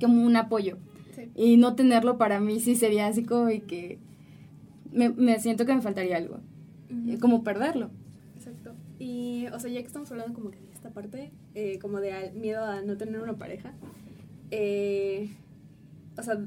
[0.00, 0.78] como un apoyo.
[1.14, 1.30] Sí.
[1.34, 3.98] Y no tenerlo para mí sí sería así como de que
[4.92, 6.40] me, me siento que me faltaría algo,
[7.08, 7.90] eh, como perderlo.
[8.36, 8.74] Exacto.
[8.98, 12.12] Y, o sea, ya que estamos hablando como que de esta parte, eh, como de
[12.12, 13.72] al- miedo a no tener una pareja,
[14.50, 15.30] eh,
[16.18, 16.38] o sea,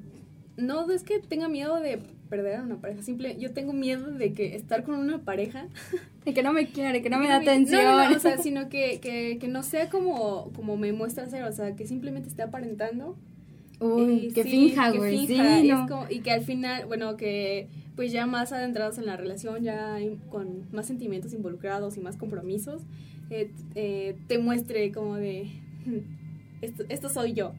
[0.58, 4.34] no es que tenga miedo de perder a una pareja, simple, yo tengo miedo de
[4.34, 5.68] que estar con una pareja
[6.26, 7.84] Y que no me quiere, que no me da No, no, atención.
[7.84, 11.44] No, no, o sea, sino que, que, que no sea como, como me muestra ser,
[11.44, 13.16] o sea, que simplemente esté aparentando.
[13.80, 15.28] Uy, Eh, que sí, finja, que güey.
[15.28, 15.88] finja, Sí, y, no.
[15.88, 19.98] como- y que al final, bueno, que pues ya más adentrados en la relación, ya
[20.30, 22.82] con más sentimientos involucrados y más compromisos,
[23.30, 25.48] eh, eh, te muestre como de,
[25.86, 26.00] "Hmm,
[26.62, 27.54] esto, esto soy yo.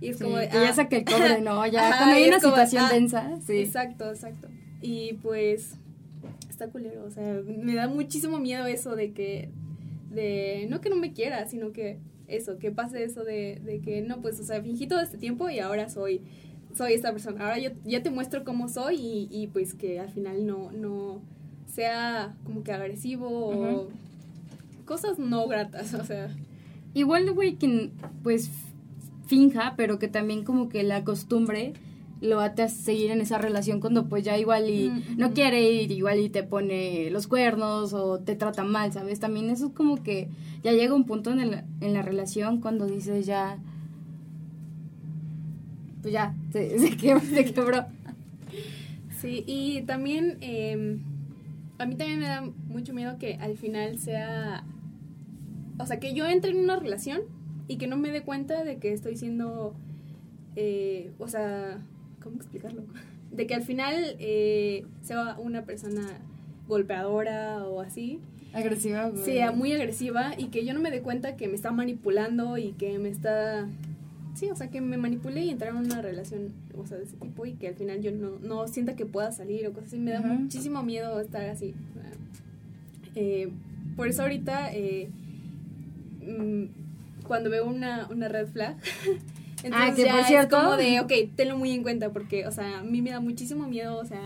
[0.00, 0.72] Y es Sí, como de, que ya "Ah".
[0.74, 1.66] saque el cobre, ¿no?
[1.70, 2.92] Ya Ajá, cuando hay una como, situación "Ah".
[2.92, 3.58] densa, sí.
[3.58, 4.48] Exacto, exacto.
[4.82, 5.74] Y pues
[6.48, 9.50] está culero, o sea, me da muchísimo miedo eso de que,
[10.10, 14.02] de, no que no me quiera, sino que eso, que pase eso de, de que
[14.02, 16.22] no, pues, o sea, fingí todo este tiempo y ahora soy,
[16.74, 17.42] soy esta persona.
[17.44, 21.20] Ahora yo ya te muestro cómo soy y, y pues que al final no, no
[21.66, 23.88] sea como que agresivo o Ujú.
[24.84, 26.34] cosas no gratas, o sea.
[26.94, 27.90] Igual, güey, que
[28.22, 28.50] pues
[29.30, 31.72] finja, pero que también como que la costumbre
[32.20, 35.90] lo ate a seguir en esa relación cuando pues ya igual y no quiere ir,
[35.92, 39.20] igual y te pone los cuernos o te trata mal, ¿sabes?
[39.20, 40.28] También eso es como que
[40.64, 43.56] ya llega un punto en, el- en la relación cuando dices ya,
[46.02, 47.20] pues ya, se, se quebró.
[47.20, 47.86] Se quebró.
[49.20, 50.98] Sí, y también eh,
[51.78, 54.64] a mí también me da mucho miedo que al final sea,
[55.78, 57.20] o sea, que yo entre en una relación
[57.70, 59.74] y que no me dé cuenta de que estoy siendo,
[60.56, 61.78] eh, o sea,
[62.20, 62.82] ¿cómo explicarlo?
[63.30, 66.02] De que al final eh, sea una persona
[66.66, 68.18] golpeadora o así,
[68.52, 69.24] Agresiva, güey.
[69.24, 72.72] sea muy agresiva y que yo no me dé cuenta que me está manipulando y
[72.72, 73.68] que me está
[74.34, 77.16] sí o sea que me manipule y entrar en una relación o sea de ese
[77.18, 79.98] tipo y que al final yo no, no sienta que pueda salir o cosas así
[79.98, 81.74] me da muchísimo miedo estar así
[83.14, 83.48] eh,
[83.96, 85.08] por eso ahorita eh,
[86.26, 86.79] mm,
[87.30, 88.76] cuando veo una, una red flag
[89.62, 92.46] entonces Ah, que ya por es cierto- como de ok tenlo muy en cuenta porque
[92.46, 94.20] o sea a mí me da muchísimo miedo o sea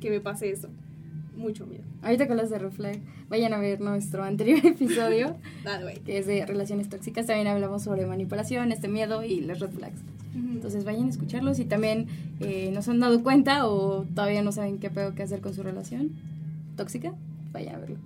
[0.00, 0.68] que me pase eso
[1.36, 5.36] mucho miedo Ahorita que hablas de Reflag, vayan a ver nuestro anterior episodio,
[6.06, 7.26] que es de relaciones tóxicas.
[7.26, 10.00] También hablamos sobre manipulación, este miedo y los red flags.
[10.34, 10.48] Ujú.
[10.52, 12.06] Entonces vayan a escucharlos y también
[12.40, 15.52] eh, no se han dado cuenta o todavía no saben qué pedo que hacer con
[15.52, 16.12] su relación
[16.76, 17.12] tóxica,
[17.52, 17.98] vayan a verlo.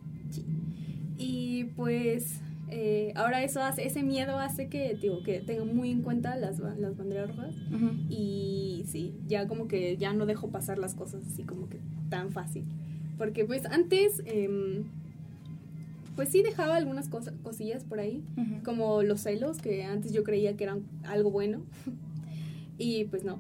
[1.19, 2.41] Y pues
[2.77, 6.59] eh, ahora eso hace, ese miedo hace que, digo, que tenga muy en cuenta las,
[6.59, 7.55] las banderas rojas.
[8.11, 12.33] Y sí, ya como que ya no dejo pasar las cosas así como que tan
[12.33, 12.65] fácil.
[13.17, 14.87] Porque pues antes, em,
[16.17, 18.25] pues sí dejaba algunas cosas, cosillas por ahí,
[18.65, 21.63] como los celos, que antes yo creía que eran algo bueno.
[22.77, 23.39] y pues no.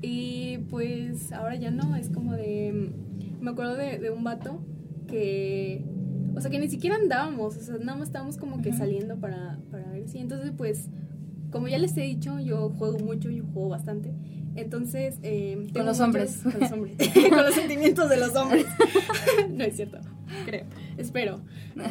[0.00, 2.92] Y pues ahora ya no, es como de...
[3.40, 4.60] Me acuerdo de, de un vato
[5.08, 5.82] que...
[6.34, 9.58] O sea, que ni siquiera andábamos, o sea, nada más estábamos como que saliendo para,
[9.70, 10.18] para ver si.
[10.18, 10.88] Entonces, pues,
[11.50, 14.12] como ya les he dicho, yo juego mucho, yo juego bastante.
[14.56, 16.36] Entonces, eh, Con los muchos- hombres.
[16.42, 16.96] Con los hombres.
[17.30, 18.66] con los sentimientos de los hombres.
[19.50, 19.98] no es cierto,
[20.46, 20.64] creo.
[20.96, 21.40] Espero.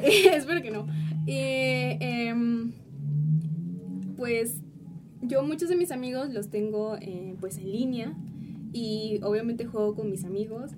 [0.04, 0.86] Espero que no.
[1.28, 2.34] Eh,
[4.18, 4.62] pues
[5.22, 8.14] yo muchos de mis amigos los tengo eh, pues en línea
[8.74, 10.72] y obviamente juego con mis amigos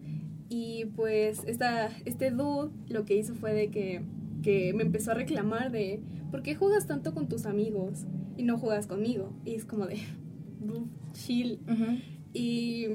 [0.51, 4.01] y pues esta, este dude lo que hizo fue de que,
[4.43, 8.57] que me empezó a reclamar de ¿por qué juegas tanto con tus amigos y no
[8.57, 9.31] juegas conmigo?
[9.45, 9.99] Y es como de
[10.59, 11.59] "Bro, chill
[12.33, 12.87] y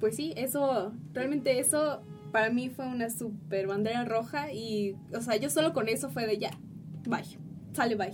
[0.00, 5.36] pues sí, eso, realmente eso para mí fue una super bandera roja y, o sea,
[5.36, 6.50] yo solo con eso fue de ya,
[7.06, 7.22] bye,
[7.74, 8.12] sale bye.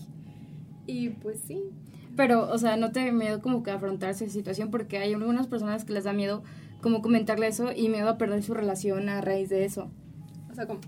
[0.87, 1.63] Y pues sí,
[2.17, 5.47] Pero, o sea, no te da miedo como que afrontar esa situación porque hay algunas
[5.47, 6.43] personas que les da miedo
[6.81, 9.91] como comentarle eso y miedo a perder su relación a raíz de eso.
[10.51, 10.81] o sea, como,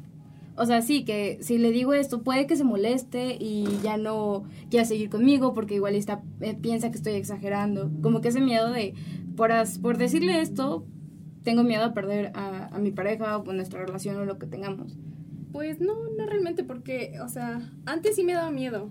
[0.56, 4.44] O sea, sí, que si le digo esto puede que se moleste y ya no
[4.70, 7.90] quiera seguir conmigo porque igual está, eh, piensa que estoy exagerando.
[8.02, 8.94] Como que ese miedo de,
[9.36, 10.84] por, as- por decirle esto,
[11.42, 14.96] tengo miedo a perder a, a mi pareja o nuestra relación o lo que tengamos.
[15.52, 18.90] Pues no, no realmente porque, o sea, antes sí me daba miedo.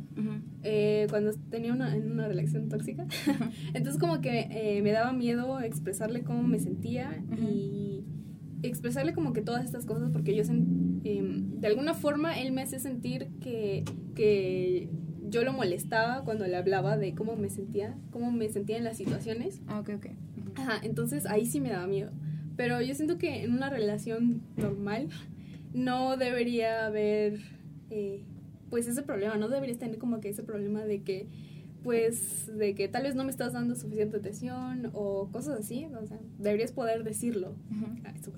[0.63, 3.05] eh, cuando tenía una, en una relación tóxica.
[3.73, 8.05] Entonces como que eh, me daba miedo expresarle cómo me sentía y
[8.63, 12.79] expresarle como que todas estas cosas porque yo em, de alguna forma él me hace
[12.79, 14.87] sentir que, que
[15.27, 18.97] yo lo molestaba cuando le hablaba de cómo me sentía, cómo me sentía en las
[18.97, 19.61] situaciones.
[19.67, 20.07] Ah, ok, ok.
[20.55, 22.11] Ajá, entonces ahí sí me daba miedo.
[22.55, 25.07] Pero yo siento que en una relación normal
[25.73, 27.39] no debería haber,
[27.89, 28.23] eh,
[28.69, 31.27] pues ese problema, no deberías tener como que ese problema de que,
[31.83, 36.05] pues, de que tal vez no me estás dando suficiente atención o cosas así, o
[36.05, 37.55] sea, deberías poder decirlo.
[38.03, 38.31] Ah, eso.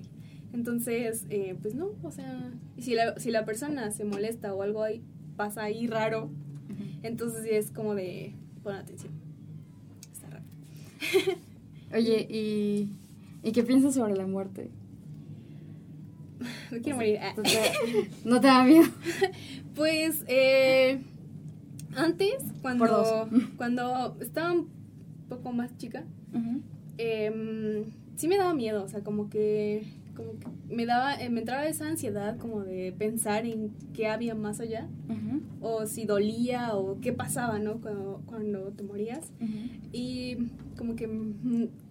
[0.52, 4.82] Entonces, eh, pues no, o sea, si la, si la persona se molesta o algo
[4.82, 5.02] ahí
[5.36, 6.30] pasa ahí raro,
[7.02, 9.12] entonces es como de, pon atención.
[10.12, 10.44] Está raro.
[11.92, 12.88] Oye, ¿y,
[13.42, 14.70] ¿y qué piensas sobre la muerte?
[16.70, 17.18] Me quiero morir.
[17.20, 17.34] Ah.
[17.36, 18.88] ¿No te, ¿no te da miedo?
[19.74, 21.00] Pues eh,
[21.96, 24.68] antes, cuando, cuando estaba un
[25.28, 26.04] poco más chica,
[26.96, 31.40] em, sí me daba miedo, o sea, como que, como que me daba, eh, me
[31.40, 34.86] entraba esa ansiedad como de pensar en qué había más allá,
[35.60, 37.80] o si dolía, o qué pasaba, ¿no?
[37.80, 39.32] Cuando, cuando te morías.
[39.92, 40.36] Y
[40.76, 41.08] como que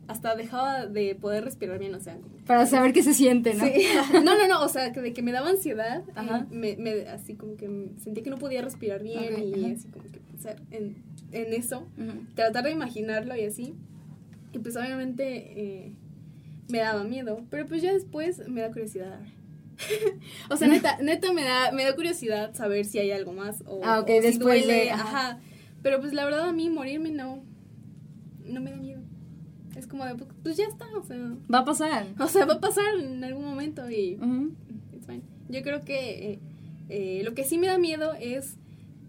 [0.07, 3.65] hasta dejaba de poder respirar bien, o sea, como Para saber qué se siente, ¿no?
[3.65, 3.73] Sí.
[4.23, 6.39] No, no, no, o sea, que de que me daba ansiedad, Ajá.
[6.51, 7.69] eh, me, me- así como que
[8.01, 9.73] sentí que no podía respirar bien y ajá.
[9.75, 10.97] así como que pensar en,
[11.31, 11.87] en eso,
[12.35, 13.75] tratar de imaginarlo y así.
[14.51, 15.25] Y pues obviamente
[15.85, 15.93] eh,
[16.69, 19.19] me daba miedo, pero pues ya después me da curiosidad
[20.49, 23.81] o sea, neta, neta me da, me da curiosidad saber si hay algo más o,
[23.83, 25.03] Ah, ok, o si duele, de- ajá.
[25.29, 25.39] ajá.
[25.81, 27.43] Pero pues la verdad a mí morirme no,
[28.45, 29.01] no me da miedo.
[29.75, 31.17] Es como de, pues ya está, o sea,
[31.53, 32.07] Va a pasar.
[32.19, 34.51] o sea, va a pasar en algún momento y Ujú.
[34.93, 35.21] it's fine.
[35.49, 36.39] Yo creo que eh,
[36.89, 38.57] eh, lo que sí me da miedo es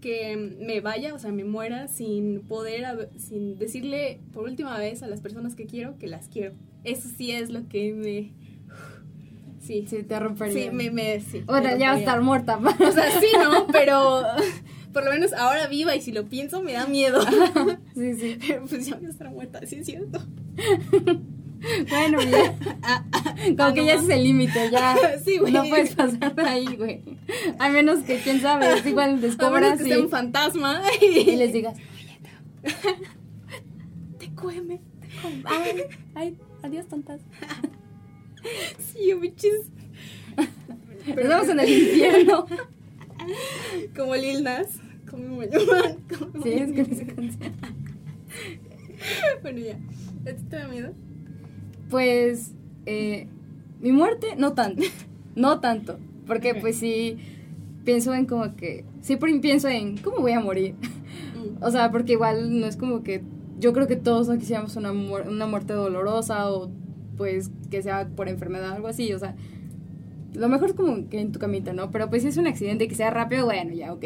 [0.01, 5.07] que me vaya, o sea, me muera sin poder, sin decirle por última vez a
[5.07, 6.53] las personas que quiero que las quiero.
[6.83, 8.31] Eso sí es lo que me...
[9.59, 10.65] Sí, Sí, te rompería.
[10.65, 10.91] sí, me...
[10.91, 12.57] me sí, Bueno, me ya va a estar muerta.
[12.59, 13.65] O sea, sí, ¿no?
[13.71, 14.21] Pero
[14.93, 17.21] por lo menos ahora viva y si lo pienso me da miedo.
[17.95, 18.37] sí, sí.
[18.47, 20.19] Pero pues ya voy a estar muerta, sí es cierto.
[21.89, 22.53] Bueno, ya.
[22.53, 24.95] Como Ah, que ya ese es el límite, ya.
[25.25, 25.51] Sí, güey.
[25.51, 27.01] No puedes pasar de ahí, güey.
[27.57, 30.81] A menos que, quién sabe, es igual A menos descubras que y, sea un fantasma
[31.01, 31.75] y les digas,
[34.19, 34.81] te cueme.
[35.45, 37.21] ay, ay, adiós, tontas.
[38.77, 39.71] Sí, bichis.
[41.07, 42.45] Estamos en el infierno.
[43.95, 44.67] Como Lil Nas.
[45.09, 45.97] Como me llaman.
[46.17, 47.53] Como Sí, es que no se canción.
[49.41, 49.79] Bueno, ya.
[50.27, 50.93] ¿A ti te da miedo?
[51.89, 52.53] Pues,
[52.85, 53.27] eh,
[53.81, 54.83] mi muerte, no tanto.
[55.35, 55.99] No tanto.
[56.27, 57.17] Porque, pues sí,
[57.83, 58.85] pienso en como que.
[59.01, 60.75] Siempre pienso en cómo voy a morir.
[61.59, 63.21] O sea, porque igual no es como que.
[63.59, 66.71] Yo creo que todos no quisiéramos una, muer- una muerte dolorosa o
[67.17, 69.11] pues que sea por enfermedad o algo así.
[69.11, 69.35] O sea,
[70.33, 71.91] lo mejor es como que en tu camita, ¿no?
[71.91, 74.05] Pero pues si es un accidente que sea rápido, bueno, ya, ok.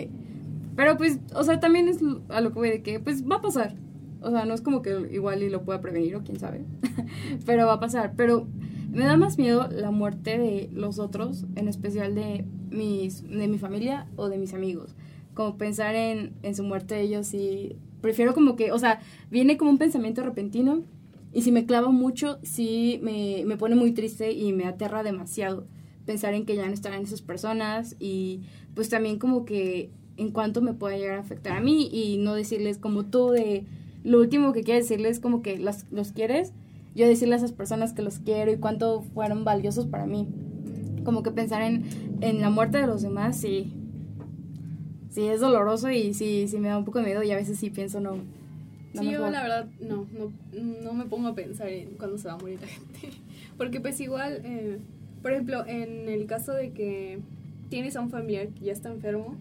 [0.75, 3.41] Pero pues, o sea, también es a lo que voy de que pues va a
[3.41, 3.75] pasar.
[4.21, 6.65] O sea, no es como que igual y lo pueda prevenir o quién sabe.
[7.45, 8.13] Pero va a pasar.
[8.15, 8.47] Pero
[8.91, 13.57] me da más miedo la muerte de los otros, en especial de, mis, de mi
[13.57, 14.95] familia o de mis amigos.
[15.33, 19.71] Como pensar en, en su muerte ellos y prefiero como que, o sea, viene como
[19.71, 20.83] un pensamiento repentino
[21.31, 25.67] y si me clavo mucho, sí me, me pone muy triste y me aterra demasiado
[26.05, 28.41] pensar en que ya no estarán esas personas y
[28.73, 32.33] pues también como que en cuanto me pueda llegar a afectar a mí y no
[32.33, 33.65] decirles como tú de
[34.03, 36.53] lo último que quieres decirles como que las, los quieres
[36.95, 40.27] yo decirle a esas personas que los quiero y cuánto fueron valiosos para mí.
[41.03, 41.85] Como que pensar en,
[42.21, 43.73] en la muerte de los demás, sí.
[45.09, 47.57] Sí, es doloroso y sí, sí me da un poco de miedo y a veces
[47.57, 48.17] sí pienso, no.
[48.93, 50.31] no sí, yo la verdad no, no,
[50.83, 53.17] no me pongo a pensar en cuándo se va a morir la gente.
[53.57, 54.79] Porque pues igual, eh,
[55.21, 57.19] por ejemplo, en el caso de que
[57.69, 59.35] tienes a un familiar que ya está enfermo,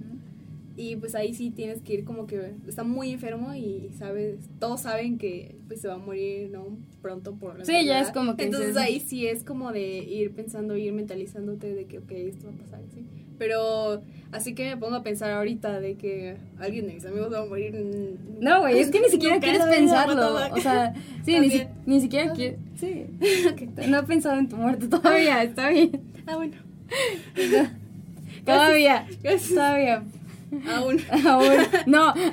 [0.78, 4.82] y pues ahí sí tienes que ir como que está muy enfermo y sabes, todos
[4.82, 6.78] saben que pues se va a morir, ¿no?
[7.02, 10.30] Pronto por la Sí, ya es como que Entonces ahí sí es como de ir
[10.32, 13.04] pensando, ir mentalizándote de que, ok, esto va a pasar, ¿sí?
[13.38, 17.40] Pero así que me pongo a pensar ahorita de que alguien de mis amigos va
[17.40, 17.72] a morir.
[17.74, 20.36] mm, No, güey, es que ni siquiera quieres pensarlo.
[20.52, 20.92] O sea,
[21.24, 22.58] sí, ni, si- ni siquiera quieres.
[22.78, 23.04] Sí.
[23.88, 26.00] No he pensado en tu muerte todavía, está bien.
[26.26, 26.56] Ah, bueno.
[28.44, 29.06] Todavía.
[29.54, 30.02] Todavía.
[30.66, 30.98] Aún.
[31.26, 31.56] Aún.
[31.86, 32.14] No.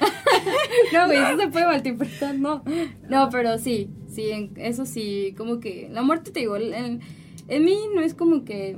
[0.93, 2.63] No, güey, eso se puede malinterpretar, no.
[3.09, 7.01] No, pero sí, sí, eso sí, como que la muerte te digo, en,
[7.47, 8.77] en mí no es como que.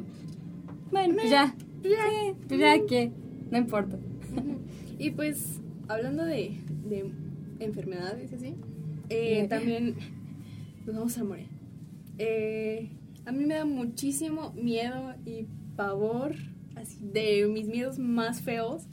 [0.92, 1.56] Bueno, pues ya.
[1.84, 1.90] Ya.
[2.10, 3.12] Sí, pues ya que.
[3.52, 3.98] No importa.
[5.00, 7.12] Y pues, hablando de, de
[7.60, 8.56] enfermedades así,
[9.10, 9.96] eh, también
[10.86, 11.48] nos vamos a morir.
[12.18, 12.90] Eh,
[13.26, 15.46] a mí me da muchísimo miedo y
[15.76, 16.36] pavor,
[16.76, 18.88] así, de mis miedos más feos,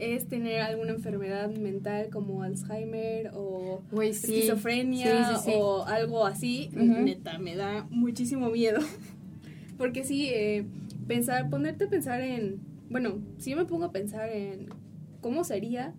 [0.00, 4.06] es tener alguna enfermedad mental como Alzheimer o sí.
[4.08, 5.50] esquizofrenia Sí, sí, sí.
[5.54, 6.70] o algo así.
[6.72, 8.80] Neta, me da muchísimo miedo.
[9.78, 10.64] Porque sí, eh,
[11.06, 12.60] pensar, ponerte a pensar en,
[12.90, 14.68] bueno, si yo me pongo a pensar en
[15.20, 15.94] cómo sería,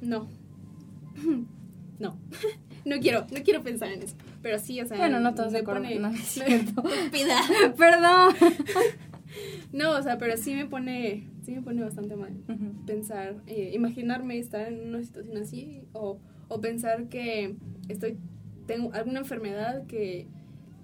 [0.00, 0.28] no,
[1.98, 2.18] no,
[2.84, 4.16] no quiero, no quiero pensar en eso.
[4.42, 5.82] Pero sí, o sea, Bueno, no todos acuerdo.
[5.82, 6.82] pone- No, es cierto.
[7.76, 8.34] Perdón.
[9.72, 12.86] No, o sea, pero sí me pone, sí me pone bastante mal Ujú.
[12.86, 17.56] pensar, eh, imaginarme estar en una situación así o, o pensar que
[17.88, 18.16] estoy
[18.66, 20.26] tengo alguna enfermedad que,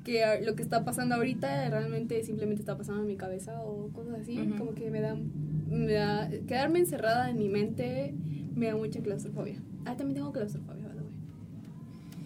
[0.05, 4.21] que lo que está pasando ahorita realmente simplemente está pasando en mi cabeza o cosas
[4.21, 4.57] así, Ujú.
[4.57, 5.17] como que me da,
[5.71, 8.15] me da quedarme encerrada en mi mente
[8.57, 9.63] me da mucha claustrofobia.
[9.85, 11.13] Ah, también tengo claustrofobia, by the way.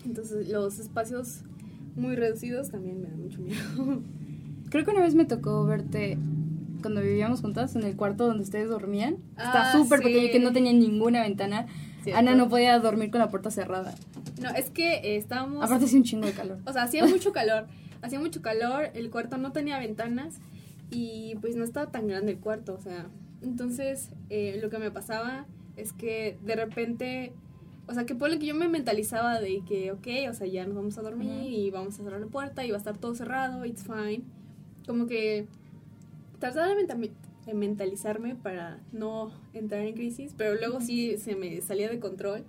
[0.07, 1.45] Entonces, los espacios
[1.95, 3.61] muy reducidos también me dan mucho miedo.
[4.71, 6.17] Creo que una vez me tocó verte
[6.83, 9.15] cuando vivíamos juntas en el cuarto donde ustedes dormían.
[9.39, 10.05] Está Ah, súper sí.
[10.07, 11.67] pequeño que no tenía ninguna ventana.
[12.03, 12.19] Cierto.
[12.19, 13.95] Ana no podía dormir con la puerta cerrada.
[14.43, 16.59] No, es que eh, estábamos Aparte hacía un chingo de calor.
[16.67, 17.67] O sea, hacía mucho calor.
[18.03, 20.41] Hacía mucho calor, el cuarto no tenía ventanas
[20.91, 23.07] y pues no estaba tan grande el cuarto, o sea.
[23.43, 27.33] Entonces, eh, lo que me pasaba es que de repente,
[27.87, 30.67] o sea, que por lo que yo me mentalizaba de que, ok, o sea, ya
[30.67, 31.49] nos vamos a dormir Ujú.
[31.49, 34.25] y vamos a cerrar la puerta y va a estar todo cerrado, it's fine.
[34.87, 35.47] Como que
[36.51, 36.97] menta-
[37.47, 42.45] de mentalizarme para no entrar en crisis, pero luego sí se me salía de control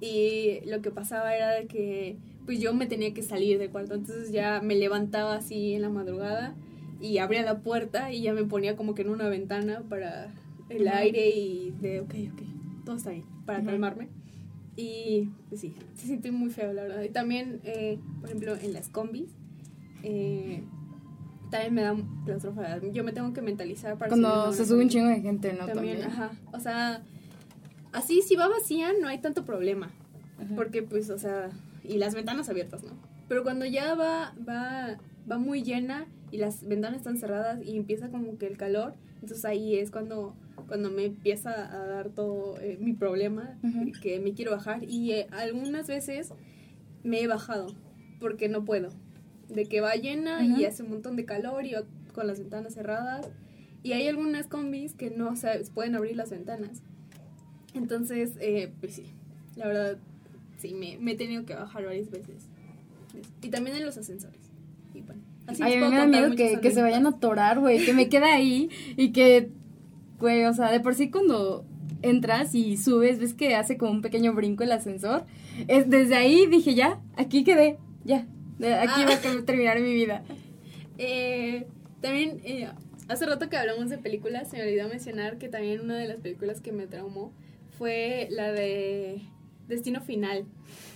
[0.00, 2.16] y lo que pasaba era de que
[2.46, 5.88] pues yo me tenía que salir del cuarto, entonces ya me levantaba así en la
[5.88, 6.54] madrugada
[7.00, 10.34] y abría la puerta y ya me ponía como que en una ventana para
[10.68, 12.42] el aire y de ok, ok,
[12.84, 13.68] todo está bien, para Ujú.
[13.68, 14.08] calmarme.
[14.76, 17.02] Y pues sí, se siente muy feo, la verdad.
[17.02, 19.30] Y también, eh, por ejemplo, en las combis,
[20.02, 20.62] eh,
[21.54, 22.80] también me da claustrofobia.
[22.92, 25.66] Yo me tengo que mentalizar para Cuando se sube un chingo de gente, ¿no?
[25.66, 26.10] También, También.
[26.10, 26.32] ajá.
[26.52, 27.00] O sea,
[27.92, 29.92] así si va vacía no hay tanto problema.
[30.36, 30.52] Ajá.
[30.56, 31.50] Porque pues, o sea,
[31.84, 32.90] y las ventanas abiertas, ¿no?
[33.28, 34.98] Pero cuando ya va, va,
[35.30, 39.44] va muy llena y las ventanas están cerradas y empieza como que el calor, entonces
[39.44, 40.34] ahí es cuando,
[40.66, 43.60] cuando me empieza a dar todo eh, mi problema,
[44.02, 44.82] que me quiero bajar.
[44.82, 46.32] Y eh, algunas veces
[47.04, 47.68] me he bajado
[48.18, 48.88] porque no puedo.
[49.48, 52.74] De que va llena y hace un montón de calor y va con las ventanas
[52.74, 53.28] cerradas.
[53.82, 56.82] Y hay algunas combis que no se pueden abrir las ventanas.
[57.74, 59.04] Entonces, eh, pues sí,
[59.56, 59.98] la verdad,
[60.58, 62.48] sí, me, me he tenido que bajar varias veces.
[63.42, 64.40] Y también en los ascensores.
[64.94, 67.60] Y bueno, así Ay, a mí me da miedo que, que se vayan a atorar,
[67.60, 67.84] güey.
[67.84, 69.50] Que me queda ahí y que,
[70.18, 71.64] güey, o sea, de por sí cuando
[72.02, 75.24] entras y subes, ves que hace como un pequeño brinco el ascensor.
[75.68, 78.26] Es, desde ahí dije, ya, aquí quedé, ya.
[78.58, 79.06] De- Aquí Ah.
[79.08, 80.22] va a terminar mi vida.
[80.98, 81.66] Eh,
[82.00, 82.68] también, eh,
[83.08, 86.18] hace rato que hablamos de películas, se me olvidó mencionar que también una de las
[86.18, 87.32] películas que me traumó
[87.78, 89.20] fue la de
[89.68, 90.44] Destino Final.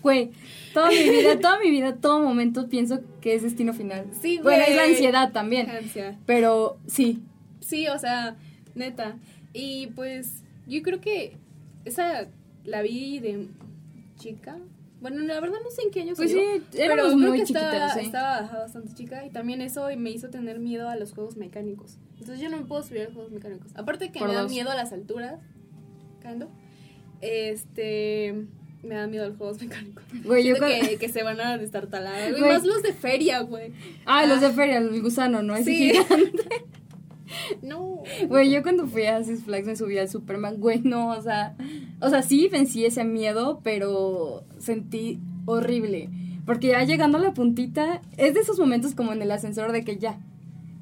[0.03, 0.31] Güey,
[0.75, 4.07] toda mi vida, toda mi vida, todo momento pienso que es destino final.
[4.21, 4.95] Sí, Bueno, es la güey.
[4.95, 5.69] ansiedad también.
[5.71, 6.19] Ansia.
[6.27, 7.23] Pero sí,
[7.61, 8.37] Sí, o sea,
[8.75, 9.17] neta.
[9.53, 11.37] Y pues yo creo que
[11.85, 12.29] esa
[12.65, 13.49] la vi de
[14.17, 14.57] chica.
[15.01, 17.37] Bueno, la verdad no sé en qué año Pues salió, sí, pero éramos creo muy
[17.39, 20.97] que estaba, chiquitas, estaba ajá, bastante chica y también eso me hizo tener miedo a
[20.97, 21.99] los juegos mecánicos.
[22.19, 23.71] Entonces yo no me puedo subir a los juegos mecánicos.
[23.77, 25.41] Aparte que Por me da miedo a las alturas,
[26.21, 26.51] Cando.
[27.21, 28.47] Este,
[28.83, 30.03] me da miedo los juegos mecánicos.
[30.25, 32.31] Güey, yo cuando- que, que se van a destartalar.
[32.33, 32.43] Güey.
[32.43, 33.73] Más los de feria, güey.
[34.05, 35.55] Ah, los de feria, el gusano, ¿no?
[35.57, 35.91] Ese Sí.
[35.91, 36.45] gigante.
[37.63, 38.03] No.
[38.29, 41.57] Güey, yo cuando fui a Six Flags me subí al Superman, güey, no, o sea,
[42.01, 46.11] o sea, sí vencí ese miedo, pero sentí horrible,
[46.47, 49.85] porque ya llegando a la puntita, es de esos momentos como en el ascensor de
[49.85, 50.19] que ya,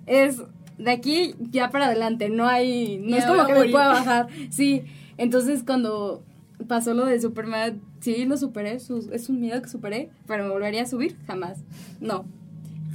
[0.06, 0.42] es
[0.78, 4.28] de aquí ya para adelante, no hay, no Ya es como que me pueda bajar,
[4.50, 4.82] sí,
[5.18, 6.22] entonces cuando
[6.68, 10.50] pasó lo de Superman, sí lo superé, su- es un miedo que superé, pero me
[10.50, 11.58] volvería a subir, jamás,
[12.00, 12.24] no,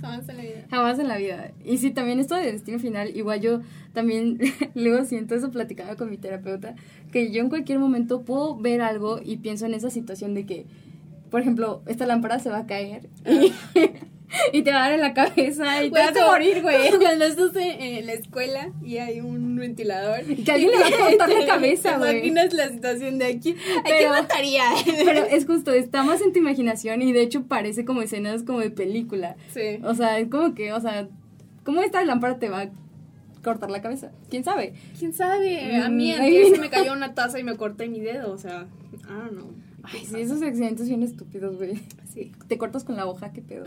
[0.02, 0.66] Jamás en la vida.
[0.70, 1.52] Jamás en la vida.
[1.64, 3.62] Y sí, también esto de destino final, igual yo
[3.93, 4.39] también
[4.76, 6.76] luego siento eso platicaba con mi terapeuta,
[7.12, 10.66] que yo en cualquier momento puedo ver algo y pienso en esa situación de que,
[11.30, 13.54] por ejemplo, esta lámpara se va a caer y,
[14.53, 16.89] y te va a dar en la cabeza y Güey, te vas a morir, güey.
[16.97, 20.29] Cuando estás en, la escuela y hay un ventilador.
[20.29, 22.17] Y que alguien le va a cortar la cabeza, güey.
[22.27, 23.51] imaginas la situación de aquí.
[23.51, 24.63] ¿A quién Pero- mataría?
[25.05, 28.59] Pero es justo, está más en tu imaginación y de hecho parece como escenas como
[28.59, 29.36] de película.
[29.53, 29.79] Sí.
[29.84, 31.07] O sea, es como que, o sea,
[31.63, 32.69] ¿cómo esta lámpara te va a
[33.43, 34.11] cortar la cabeza?
[34.29, 34.73] ¿Quién sabe?
[34.97, 35.75] ¿Quién sabe?
[35.77, 38.38] A mí Mm, antes se me cayó una taza y me corté mi dedo, o
[38.38, 39.53] sea, I don't know.
[39.84, 41.79] Ay, sí, esos accidentes bien estúpidos, güey.
[42.13, 43.63] Sí, Te cortas con la hoja, qué pedo.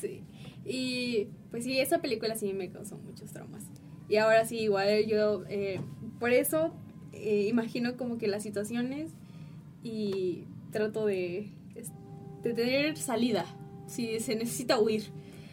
[0.00, 0.22] Sí.
[0.64, 3.64] Y pues sí, esa película sí me causó muchos traumas.
[4.08, 5.80] Y ahora sí, igual yo, eh,
[6.18, 6.72] por eso
[7.12, 9.10] eh, imagino como que las situaciones
[9.82, 11.50] y trato de,
[12.42, 13.46] de tener salida,
[13.86, 15.04] si se necesita huir.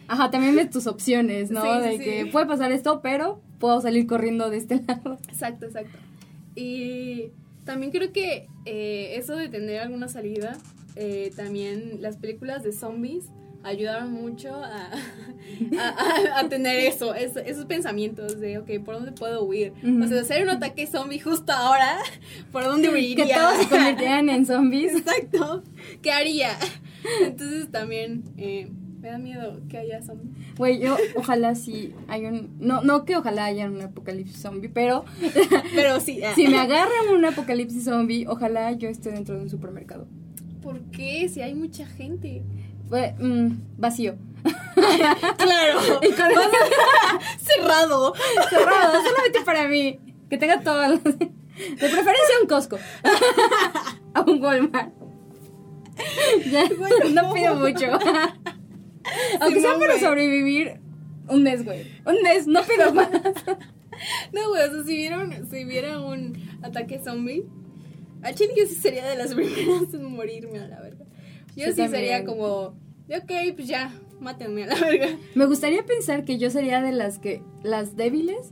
[0.08, 1.62] Ajá, también ves tus opciones, ¿no?
[1.62, 2.04] Sí, de sí.
[2.04, 5.18] que puede pasar esto, pero puedo salir corriendo de este lado.
[5.30, 5.98] Exacto, exacto.
[6.56, 7.32] Y
[7.66, 10.58] también creo que eh, eso de tener alguna salida,
[10.96, 13.26] eh, también las películas de zombies
[13.64, 14.90] ayudaron mucho a,
[15.80, 15.88] a,
[16.38, 19.74] a- a tener eso, eso- esos pensamientos de, ok, ¿por dónde puedo huir?
[19.84, 20.04] Ujú.
[20.04, 21.98] O sea, hacer un ataque zombie justo ahora,
[22.52, 23.26] ¿por dónde huiría?
[23.26, 24.96] Que todos se convirtieran en zombies.
[24.98, 25.64] Exacto,
[26.02, 26.50] ¿qué haría?
[27.22, 28.70] Entonces también eh,
[29.02, 30.32] me da miedo que haya zombies.
[30.58, 32.56] Güey, yo ojalá sí hay un...
[32.60, 35.04] No, no que ojalá haya un apocalipsis zombie, pero
[35.76, 36.34] Pero sí, ah.
[36.36, 40.08] si me agarran un apocalipsis zombie, ojalá yo esté dentro de un supermercado.
[40.62, 41.28] ¿por qué?
[41.28, 42.42] Si hay mucha gente.
[42.94, 43.48] Fue, mm,
[43.80, 44.14] vacío.
[44.76, 45.80] Claro.
[46.04, 46.42] Y con eso
[47.40, 48.14] cerrado.
[48.52, 50.00] cerrado, solamente para mí.
[50.30, 50.90] Que tenga todo.
[50.90, 51.26] lo- De
[51.80, 52.78] preferencia un Costco.
[54.14, 54.94] A un Walmart.
[56.52, 56.66] Ya,
[57.10, 57.86] no pido mucho.
[59.40, 60.00] Aunque sea para güey.
[60.00, 60.80] sobrevivir
[61.30, 61.88] un mes, güey.
[62.06, 63.10] Un mes, no pido más.
[64.34, 67.44] No, güey, o sea, si, vieron, si hubiera un ataque zombie,
[68.22, 70.93] a Chile yo sí sería de las primeras en morirme a la verga.
[71.56, 71.90] Yo Sí, sí, también.
[71.92, 72.48] sería como,
[73.10, 75.08] ok, pues ya, mátenme a la verga.
[75.36, 78.52] Me gustaría pensar que yo sería de las que las débiles,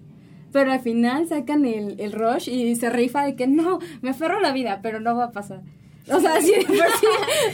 [0.51, 4.37] pero al final sacan el, el rush y se rifa de que no, me aferro
[4.37, 5.61] a la vida, pero no va a pasar.
[6.11, 7.07] O sea, sí, de por sí,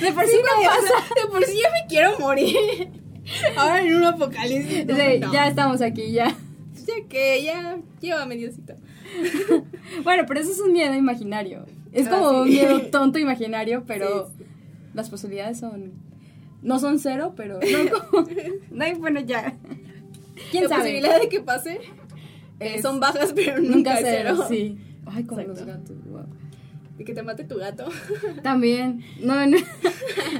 [0.05, 0.81] de por sí no Güey, o pasa.
[0.87, 2.55] sea, de por sí ya me quiero morir.
[3.57, 4.85] Ahora en un apocalipsis.
[4.85, 5.33] no, no.
[5.33, 6.29] Ya estamos aquí, ya.
[6.87, 8.73] Ya que, ya, llévame Diosito.
[10.03, 11.65] Bueno, pero eso es un miedo imaginario.
[11.91, 12.35] Es Ah, como sí.
[12.37, 14.36] un miedo tonto imaginario, pero Sí,
[14.97, 15.93] las posibilidades son.
[16.61, 17.59] No son cero, pero.
[17.59, 18.27] No,
[18.83, 19.55] Ay, bueno, ya.
[20.51, 20.81] ¿Quién la sabe?
[20.81, 21.79] posibilidad de que pase
[22.59, 24.33] eh, son bajas, pero nunca, Nunca cero.
[24.35, 24.77] cero, sí.
[25.05, 25.65] Ay, como Exacto.
[25.65, 26.25] los gatos, wow.
[26.97, 27.85] De que te mate tu gato.
[28.43, 29.01] También.
[29.21, 29.57] No, no,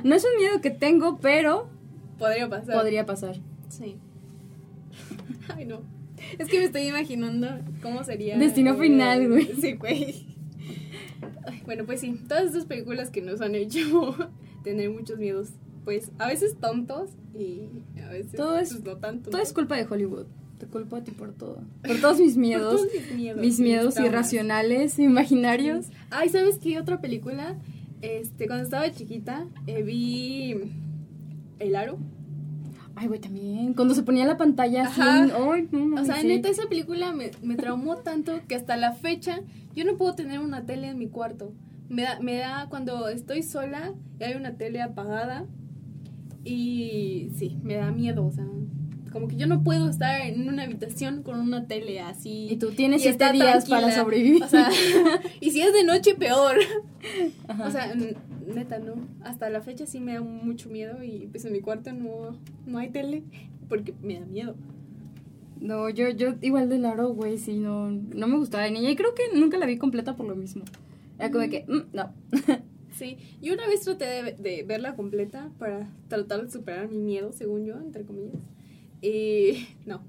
[0.04, 1.70] no es un miedo que tengo, pero
[2.18, 2.76] Podría pasar.
[2.76, 3.36] podría pasar.
[3.70, 3.96] Sí.
[5.56, 5.82] Ay, no.
[6.40, 7.48] Es que me estoy imaginando
[7.84, 8.38] cómo sería.
[8.38, 9.52] Destino final, güey.
[9.62, 10.26] Sí, güey.
[11.46, 14.16] Ay, bueno, pues sí, todas estas películas que nos han hecho
[14.68, 15.50] tener muchos miedos,
[15.86, 17.70] pues a veces tontos y
[18.02, 19.30] a veces Todo es- pues, no tanto.
[19.30, 20.26] Todo es culpa de Hollywood.
[20.60, 21.62] Te culpo a ti por todo.
[21.86, 22.76] Por todos mis miedos.
[22.82, 25.86] todos mis miedos, mis miedos irracionales, imaginarios.
[26.10, 27.56] Ay, ¿sabes qué otra película?
[28.02, 30.56] Este, cuando estaba chiquita, eh, vi
[31.60, 31.98] El Aro.
[32.96, 33.74] Ay, güey, también.
[33.76, 35.00] Cuando se ponía la pantalla así.
[35.02, 35.50] No,
[36.02, 36.28] O sea, sí.
[36.28, 39.42] neta, esa película me, me traumó tanto que hasta la fecha
[39.76, 41.52] yo no puedo tener una tele en mi cuarto.
[41.90, 45.46] Me da, me da cuando estoy sola y hay una tele apagada
[46.44, 48.46] y sí, me da miedo, o sea,
[49.12, 52.48] como que yo no puedo estar en una habitación con una tele así.
[52.50, 54.44] Y tú tienes y siete días para sobrevivir.
[54.44, 54.70] O sea,
[55.42, 56.58] y si es de noche, peor.
[57.48, 57.68] Ajá.
[57.68, 57.94] O sea,
[58.54, 58.96] neta, no.
[59.24, 62.78] Hasta la fecha sí me da mucho miedo y pues en mi cuarto no, no
[62.78, 63.24] hay tele
[63.70, 64.56] porque me da miedo.
[65.60, 68.92] No, yo, yo igual de Laro, güey, sí, no, no me gustaba de niña.
[68.92, 70.64] Y creo que nunca la vi completa por lo mismo.
[71.20, 72.14] Era como que, mm, no.
[72.98, 77.32] Sí, yo una vez traté de, de verla completa para tratar de superar mi miedo,
[77.32, 78.42] según yo, entre comillas.
[79.04, 80.02] Y no,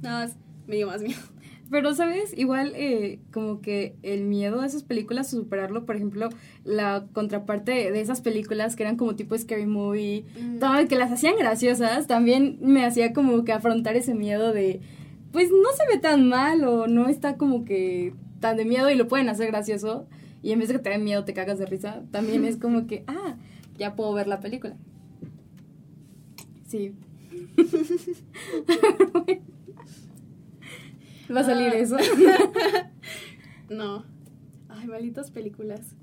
[0.00, 0.36] nada más
[0.68, 1.18] me dio más miedo.
[1.72, 2.32] Pero, ¿sabes?
[2.38, 6.28] Igual, eh, como que el miedo a esas películas, superarlo, por ejemplo,
[6.62, 10.58] la contraparte de esas películas que eran como tipo Scary Movie, Mm.
[10.60, 14.80] todo, que las hacían graciosas, también me hacía como que afrontar ese miedo de,
[15.32, 18.94] pues no se ve tan mal o no está como que tan de miedo y
[18.94, 20.06] lo pueden hacer gracioso.
[20.46, 22.86] Y en vez de que te den miedo, te cagas de risa, también es como
[22.86, 23.34] que, ah,
[23.76, 24.76] ya puedo ver la película.
[26.68, 26.92] Sí.
[31.34, 31.78] Va a salir Ah.
[31.78, 31.96] eso.
[33.68, 34.04] No.
[34.68, 35.96] Ay, malditas películas.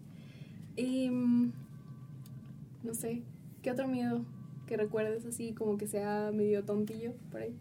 [0.76, 1.10] Y.
[1.10, 1.54] mm,
[2.84, 3.24] no sé.
[3.62, 4.26] ¿Qué otro miedo
[4.68, 7.56] que recuerdes así como que sea medio tontillo por ahí?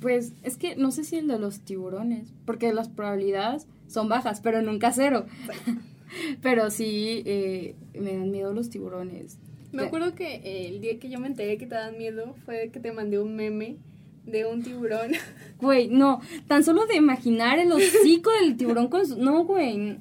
[0.00, 4.40] Pues es que no sé si el de los tiburones, porque las probabilidades son bajas,
[4.40, 5.26] pero nunca cero.
[6.42, 9.38] pero sí, eh, me dan miedo los tiburones.
[9.72, 9.88] Me Ya.
[9.88, 12.78] acuerdo que eh, el día que yo me enteré que te dan miedo fue que
[12.80, 13.76] te mandé un meme
[14.24, 15.12] de un tiburón.
[15.60, 19.16] Güey, no, tan solo de imaginar el hocico del tiburón con su...
[19.18, 19.98] No, güey.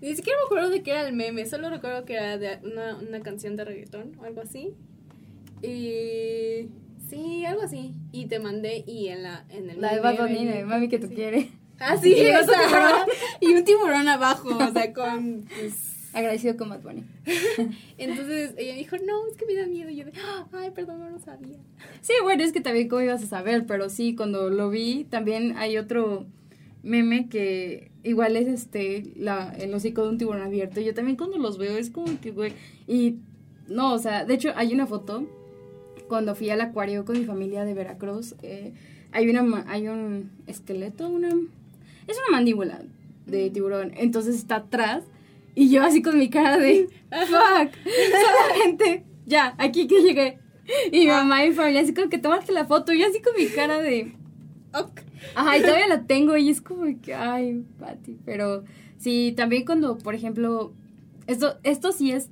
[0.00, 2.96] Ni siquiera me acuerdo de qué era el meme, solo recuerdo que era de una,
[2.98, 4.74] una canción de reggaetón o algo así.
[5.62, 6.68] Y
[7.08, 7.94] sí, algo así.
[8.10, 11.08] Y te mandé y en la en el La de Bad Bunny, mami que te
[11.08, 11.14] sí.
[12.00, 12.34] Quiere.
[12.34, 13.06] Ah,
[13.40, 17.04] sí, Y un tiburón abajo, o sea, con pues, Agradecido con Bunny.
[17.98, 21.00] entonces ella dijo, "No, es que me da miedo." Y yo de, "Ah, "Ay, perdón,
[21.00, 21.58] no lo sabía."
[22.02, 25.56] Sí, bueno, es que también cómo ibas a saber, pero sí, cuando lo vi, también
[25.56, 26.26] hay otro
[26.82, 30.80] meme que igual es este, la, el hocico de un tiburón abierto.
[30.80, 32.52] Yo también cuando los veo es como que, güey,
[32.86, 33.16] y
[33.68, 35.26] no, o sea, de hecho hay una foto
[36.08, 38.74] cuando fui al acuario con mi familia de Veracruz, eh,
[39.12, 41.30] hay una, hay un esqueleto, una,
[42.06, 42.82] es una mandíbula
[43.26, 45.04] de tiburón, entonces está atrás
[45.54, 47.72] y yo así con mi cara de, fuck,
[48.54, 50.38] solamente, ya, aquí que llegué.
[50.92, 53.20] Y mi mamá y mi familia así como que tomaste la foto, y yo así
[53.20, 54.14] con mi cara de,
[54.74, 55.02] Ok.
[55.34, 58.64] Ajá, y todavía la tengo y es como que, ay, Pati, pero
[58.98, 60.72] sí, también cuando, por ejemplo,
[61.26, 62.30] esto, esto sí es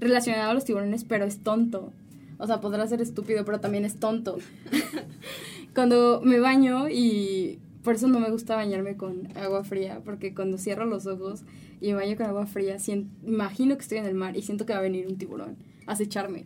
[0.00, 1.92] relacionado a los tiburones, pero es tonto.
[2.38, 4.38] O sea, podrá ser estúpido, pero también es tonto.
[5.74, 10.58] cuando me baño y por eso no me gusta bañarme con agua fría, porque cuando
[10.58, 11.42] cierro los ojos
[11.80, 14.66] y me baño con agua fría, sien- imagino que estoy en el mar y siento
[14.66, 15.56] que va a venir un tiburón
[15.86, 16.44] a acecharme.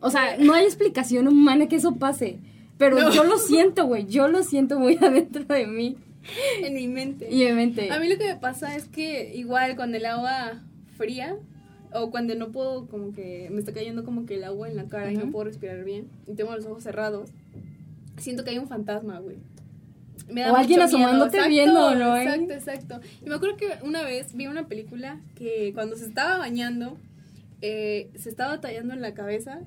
[0.00, 2.38] O sea, no hay explicación humana que eso pase.
[2.76, 3.12] Pero No.
[3.12, 4.06] yo lo siento, güey.
[4.06, 5.96] Yo lo siento muy adentro de mí.
[6.62, 7.32] En mi mente.
[7.32, 7.90] Y obviamente.
[7.90, 10.60] A mí lo que me pasa es que igual con el agua
[10.96, 11.36] fría
[11.92, 14.84] o cuando no puedo como que me está cayendo como que el agua en la
[14.88, 17.30] cara y no puedo respirar bien y tengo los ojos cerrados,
[18.16, 19.36] siento que hay un fantasma, güey.
[20.28, 22.16] Me O alguien asomándote Exacto, viendo, ¿no?
[22.16, 23.00] Exacto, exacto.
[23.24, 26.96] Y me acuerdo que una vez vi una película que cuando se estaba bañando
[27.60, 29.60] eh, se estaba tallando en la cabeza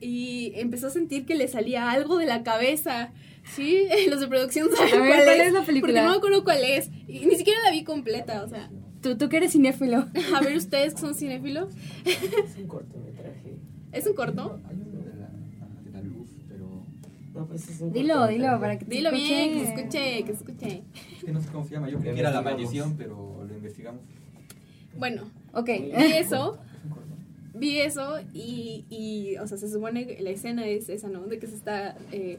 [0.00, 3.10] y empezó a sentir que le salía algo de la cabeza.
[3.54, 5.92] Sí, los de producción saben A ver, cuál, ¿cuál es, es la película?
[5.92, 6.90] Porque no me acuerdo cuál es.
[7.08, 8.70] Y ni siquiera la vi completa, o sea.
[9.02, 10.06] Tú, tú que eres cinéfilo.
[10.34, 11.74] A ver, ustedes que son cinéfilos.
[12.04, 13.56] Es un cortometraje.
[13.92, 14.60] ¿Es un corto?
[14.68, 14.76] Hay
[17.36, 20.18] No, pues es un Dilo, dilo, para que te Dilo bien, que se escuche.
[20.18, 20.82] escuche, que se escuche.
[21.18, 21.88] Es que no sé cómo se llama.
[21.90, 24.00] Yo creí que era la maldición, pero lo investigamos.
[24.98, 25.22] Bueno,
[25.52, 25.66] Ok.
[25.68, 26.58] vi eso,
[27.54, 31.26] vi eso y, y, o sea, se supone que la escena es esa, ¿no?
[31.26, 32.38] De que se está eh,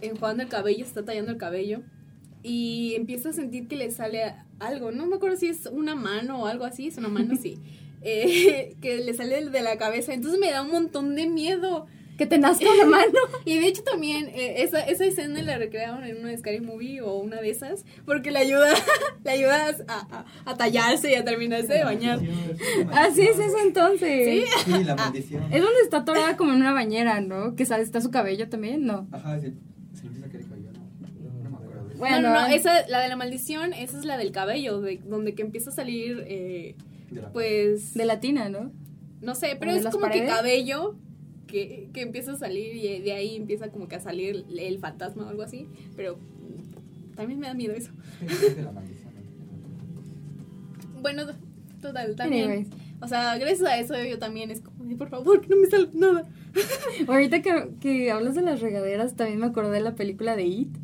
[0.00, 1.82] enjuagando el cabello, se está tallando el cabello
[2.42, 6.42] y empieza a sentir que le sale algo, no me acuerdo si es una mano
[6.42, 7.58] o algo así, es una mano, sí,
[8.02, 11.86] eh, que le sale de la cabeza, entonces me da un montón de miedo.
[12.16, 13.18] Que te nazca la mano.
[13.44, 17.14] Y de hecho también eh, esa, esa escena la recrearon en una Scary Movie o
[17.16, 18.72] una de esas porque le ayuda,
[19.24, 22.20] le ayuda a, a- a tallarse y a terminarse de bañar.
[22.92, 24.44] Así es eso entonces.
[24.64, 25.42] Sí, la maldición.
[25.52, 27.54] Es donde está atorada como en una bañera, ¿no?
[27.56, 29.08] Que sale, está su cabello también, ¿no.
[29.12, 29.54] Ajá, se le
[30.04, 31.42] empieza a caer cabello, ¿no?
[31.42, 31.84] No me acuerdo.
[31.84, 31.98] de eso.
[31.98, 32.54] Bueno, no, no, ay.
[32.56, 35.72] esa, la de la maldición, esa es la del cabello, de, donde que empieza a
[35.72, 36.76] salir, eh,
[37.10, 38.70] De la- pues, De latina, ¿no?
[39.20, 40.96] no sé, pero ¿O de es como que cabello
[41.46, 45.26] que, que empieza a salir y de ahí empieza como que a salir el, fantasma
[45.26, 45.66] o algo así,
[45.96, 46.18] pero
[47.16, 47.92] también me da miedo eso.
[51.00, 51.24] Bueno,
[51.80, 52.50] total, también.
[52.50, 52.68] Anyways.
[53.00, 55.66] O sea, gracias a eso yo también es como, "Ay, por favor, que no me
[55.66, 56.28] salga nada.
[57.08, 60.76] Ahorita que, que hablas de las regaderas, también me acordé de la película de It.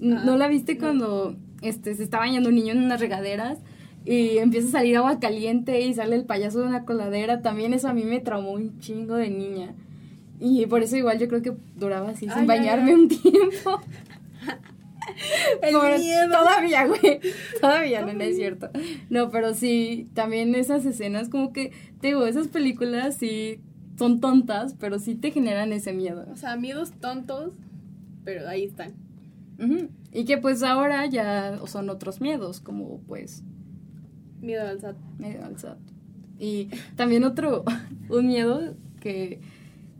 [0.00, 0.80] N- Ah, ¿No la viste no.
[0.80, 3.58] cuando este, se está bañando un niño en unas regaderas
[4.06, 7.42] y empieza a salir agua caliente y sale el payaso de una coladera?
[7.42, 9.74] También eso a mí me traumó un chingo de niña.
[10.38, 13.80] Y por eso igual yo creo que duraba así Ay, sin bañarme un tiempo.
[15.62, 16.30] El miedo.
[16.30, 17.20] Todavía, güey.
[17.60, 18.70] Todavía no, no es cierto.
[19.10, 23.60] No, pero sí, también esas escenas como que, te digo, esas películas sí
[23.98, 26.26] son tontas, pero sí te generan ese miedo.
[26.32, 27.52] O sea, miedos tontos,
[28.24, 28.94] pero ahí están.
[30.12, 33.42] Y que pues ahora ya son otros miedos, como pues
[34.40, 34.96] Miedo al SAT.
[35.18, 35.78] medio al SAT.
[36.38, 37.64] Y también otro,
[38.08, 39.40] un miedo que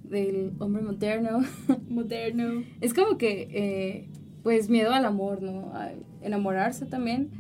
[0.05, 1.41] del hombre moderno,
[1.89, 2.63] Moderno.
[2.81, 4.09] es como que, eh,
[4.43, 5.73] pues miedo al amor, ¿no?
[5.75, 5.91] A
[6.23, 7.31] enamorarse también.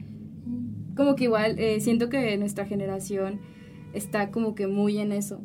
[0.97, 3.39] Como que igual eh, siento que nuestra generación
[3.93, 5.41] está como que muy en eso.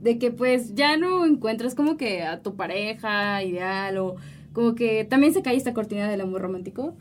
[0.00, 4.16] De que pues ya no encuentras como que a tu pareja ideal o
[4.52, 6.94] como que también se cae esta cortina del amor romántico.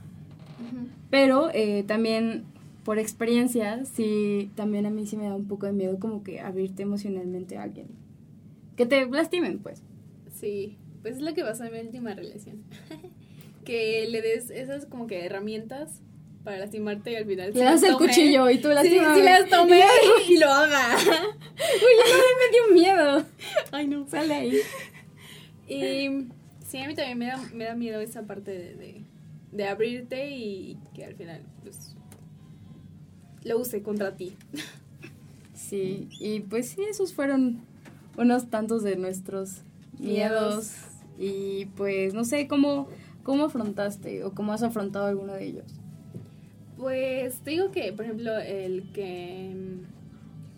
[1.10, 2.46] Pero eh, también
[2.84, 6.40] por experiencia, sí, también a mí sí me da un poco de miedo como que
[6.42, 7.88] abrirte emocionalmente a alguien.
[8.76, 9.82] Que te lastimen, pues.
[10.34, 12.64] Sí, pues es lo que pasó en mi última relación.
[13.66, 16.02] que le des esas como que herramientas
[16.44, 19.16] para lastimarte y al final Le sí das el cuchillo y tú Sí, lastimame.
[19.16, 19.82] sí las tomé
[20.28, 20.98] y lo haga.
[20.98, 23.26] Uy, ya me dio miedo.
[23.72, 24.06] Ay, no.
[24.10, 24.58] Sale ahí.
[25.68, 26.28] Y
[26.66, 29.02] sí, a mí también me da, me da miedo esa parte de, de,
[29.54, 31.93] de abrirte y que al final, pues,
[33.46, 34.36] lo use contra ti.
[35.54, 37.62] Sí, y pues sí, esos fueron
[38.18, 39.62] unos tantos de nuestros
[40.00, 40.72] miedos.
[41.18, 42.88] Y pues no sé, ¿cómo,
[43.24, 45.66] ¿cómo afrontaste o cómo has afrontado alguno de ellos?
[46.78, 49.52] Pues te digo que, por ejemplo, el que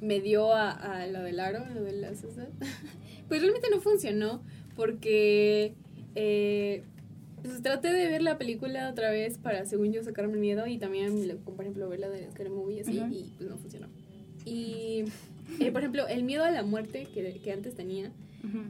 [0.01, 2.31] me dio a, a lo del aro, lo de esas,
[3.27, 4.41] pues realmente no funcionó
[4.75, 5.73] porque
[6.15, 6.83] eh,
[7.45, 10.77] pues, traté de ver la película otra vez para, según yo, sacarme el miedo y
[10.77, 13.13] también, por ejemplo, ver la de Scary Movie así Ujú.
[13.13, 13.87] y pues no funcionó.
[14.45, 15.05] Y,
[15.59, 18.11] eh, por ejemplo, el miedo a la muerte que, que antes tenía,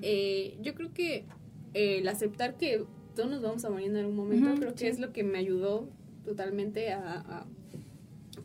[0.02, 1.26] eh, yo creo que
[1.74, 5.00] eh, el aceptar que todos nos vamos a morir en algún momento, creo que es
[5.00, 5.88] lo que me ayudó
[6.26, 7.46] totalmente a, a-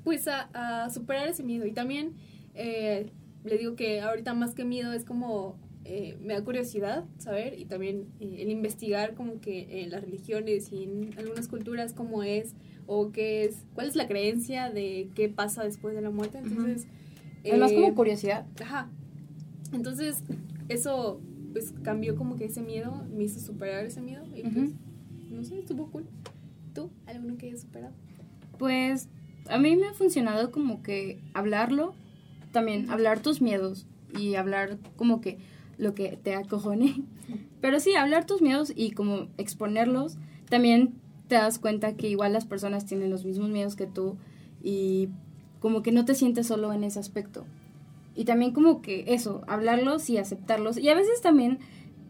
[0.05, 1.67] pues a, a superar ese miedo.
[1.67, 2.15] Y también
[2.55, 3.11] eh,
[3.45, 5.57] le digo que ahorita más que miedo es como
[5.93, 10.71] eh, me da curiosidad saber y también eh, el investigar como que en las religiones
[10.71, 12.55] y en algunas culturas cómo es
[12.87, 16.39] o qué es, cuál es la creencia de qué pasa después de la muerte.
[16.39, 16.87] Entonces,
[17.45, 18.47] Además eh, como curiosidad.
[18.63, 18.89] Ajá.
[19.73, 20.23] Entonces,
[20.69, 21.21] eso
[21.51, 24.71] pues cambió como que ese miedo, me hizo superar ese miedo y pues,
[25.29, 26.07] no sé, estuvo cool.
[26.73, 26.89] ¿Tú?
[27.07, 27.93] ¿Alguno que hayas superado?
[28.61, 29.09] Pues
[29.49, 31.95] a mí me ha funcionado como que hablarlo,
[32.53, 35.39] también hablar tus miedos y hablar como que
[35.81, 37.03] lo que te acojone.
[37.61, 40.17] Pero sí, hablar tus miedos y como exponerlos,
[40.49, 40.95] también
[41.29, 44.17] te das cuenta que igual las personas tienen los mismos miedos que tú
[44.63, 45.09] y
[45.61, 47.45] como que no te sientes solo en ese aspecto.
[48.15, 50.77] Y también como que eso, hablarlos y aceptarlos.
[50.79, 51.59] Y a veces también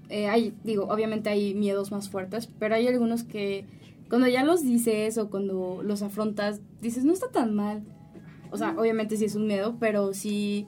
[0.08, 3.64] eh, hay, digo, obviamente hay miedos más fuertes, pero hay algunos que
[4.08, 7.82] cuando ya los dices o cuando los afrontas, dices, no está tan mal.
[8.50, 10.66] O sea, obviamente sí es un miedo, pero sí,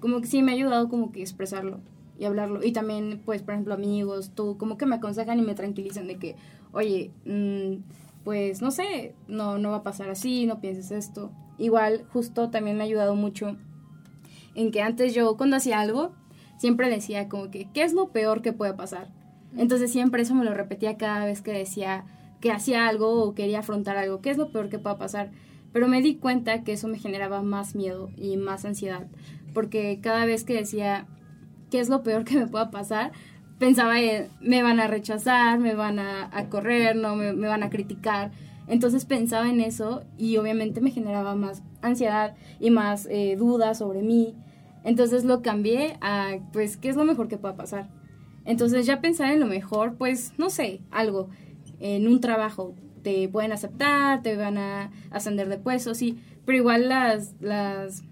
[0.00, 1.80] como que sí me ha ayudado como que expresarlo
[2.18, 2.64] y hablarlo.
[2.64, 6.16] Y también, pues, por ejemplo, amigos, tú, como que me aconsejan y me tranquilizan de
[6.16, 6.36] que,
[6.72, 7.82] oye, mm,
[8.24, 11.30] pues, no sé, no, no va a pasar así, no pienses esto.
[11.58, 13.56] Igual, justo también me ha ayudado mucho
[14.54, 16.12] en que antes yo, cuando hacía algo,
[16.58, 19.08] siempre decía como que, ¿qué es lo peor que puede pasar?
[19.56, 22.04] Entonces siempre eso me lo repetía cada vez que decía
[22.40, 25.30] que hacía algo o quería afrontar algo, ¿qué es lo peor que pueda pasar?
[25.72, 29.06] Pero me di cuenta que eso me generaba más miedo y más ansiedad,
[29.54, 31.06] porque cada vez que decía,
[31.70, 33.12] ¿qué es lo peor que me pueda pasar?
[33.58, 37.70] Pensaba, en, me van a rechazar, me van a, correr, no me, me van a
[37.70, 38.30] criticar.
[38.68, 44.02] Entonces pensaba en eso y obviamente me generaba más ansiedad y más eh, dudas sobre
[44.02, 44.34] mí.
[44.84, 47.88] Entonces lo cambié a, pues, ¿qué es lo mejor que pueda pasar?
[48.44, 51.28] Entonces ya pensar en lo mejor, pues, no sé, algo,
[51.80, 56.88] en un trabajo, te pueden aceptar, te van a ascender de puesto, sí, pero igual
[56.88, 58.02] las, las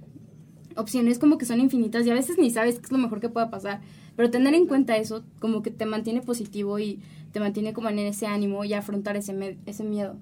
[0.76, 3.28] opciones como que son infinitas y a veces ni sabes qué es lo mejor que
[3.28, 3.80] pueda pasar,
[4.16, 7.00] pero tener en cuenta eso como que te mantiene positivo y
[7.32, 10.16] te mantiene como en ese ánimo y afrontar ese, ese miedo.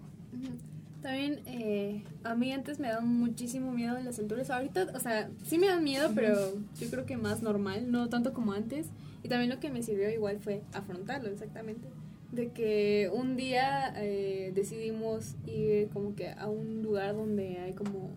[1.04, 4.48] También eh, a mí antes me daban muchísimo miedo las alturas.
[4.48, 6.34] Ahorita, o sea, sí me dan miedo, pero
[6.80, 8.86] yo creo que más normal, no tanto como antes.
[9.22, 11.88] Y también lo que me sirvió igual fue afrontarlo, exactamente.
[12.32, 18.08] De que un día eh, decidimos ir como que a un lugar donde hay como,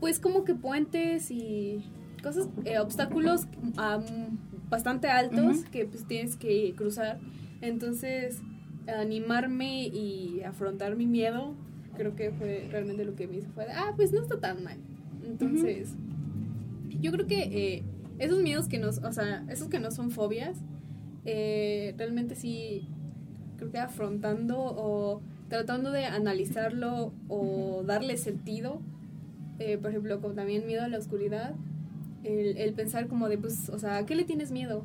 [0.00, 1.84] pues como que puentes y
[2.22, 4.04] cosas, eh, obstáculos am,
[4.68, 7.18] bastante altos que pues tienes que cruzar.
[7.60, 8.40] Entonces,
[8.86, 11.54] animarme y afrontar mi miedo,
[11.96, 13.50] creo que fue realmente lo que me hizo.
[13.50, 14.78] Fue, ah, pues no está tan mal.
[15.24, 15.94] Entonces,
[17.00, 17.82] yo creo que eh,
[18.18, 20.58] esos miedos que nos, o sea, esos que no son fobias,
[21.24, 22.88] eh, realmente sí,
[23.56, 28.80] creo que afrontando o tratando de analizarlo o darle sentido,
[29.58, 31.54] eh, por ejemplo, como también miedo a la oscuridad,
[32.24, 34.84] el, el pensar como de, pues, o sea, ¿a qué le tienes miedo?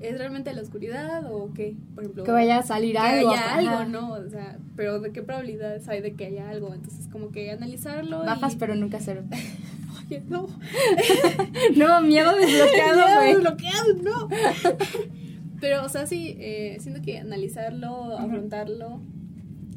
[0.00, 1.74] ¿Es realmente la oscuridad o qué?
[1.94, 3.30] Por ejemplo, Que vaya a salir que algo.
[3.30, 4.12] haya algo, ¿no?
[4.12, 6.72] O sea, pero ¿de qué probabilidades hay de que haya algo?
[6.72, 8.20] Entonces, como que analizarlo.
[8.20, 8.58] Bajas, y...
[8.58, 9.24] pero nunca cero.
[10.06, 10.46] Oye, no.
[11.76, 13.34] no, miedo desbloqueado, güey.
[13.34, 14.28] desbloqueado, no.
[15.60, 19.00] pero, o sea, sí, eh, siento que analizarlo, afrontarlo.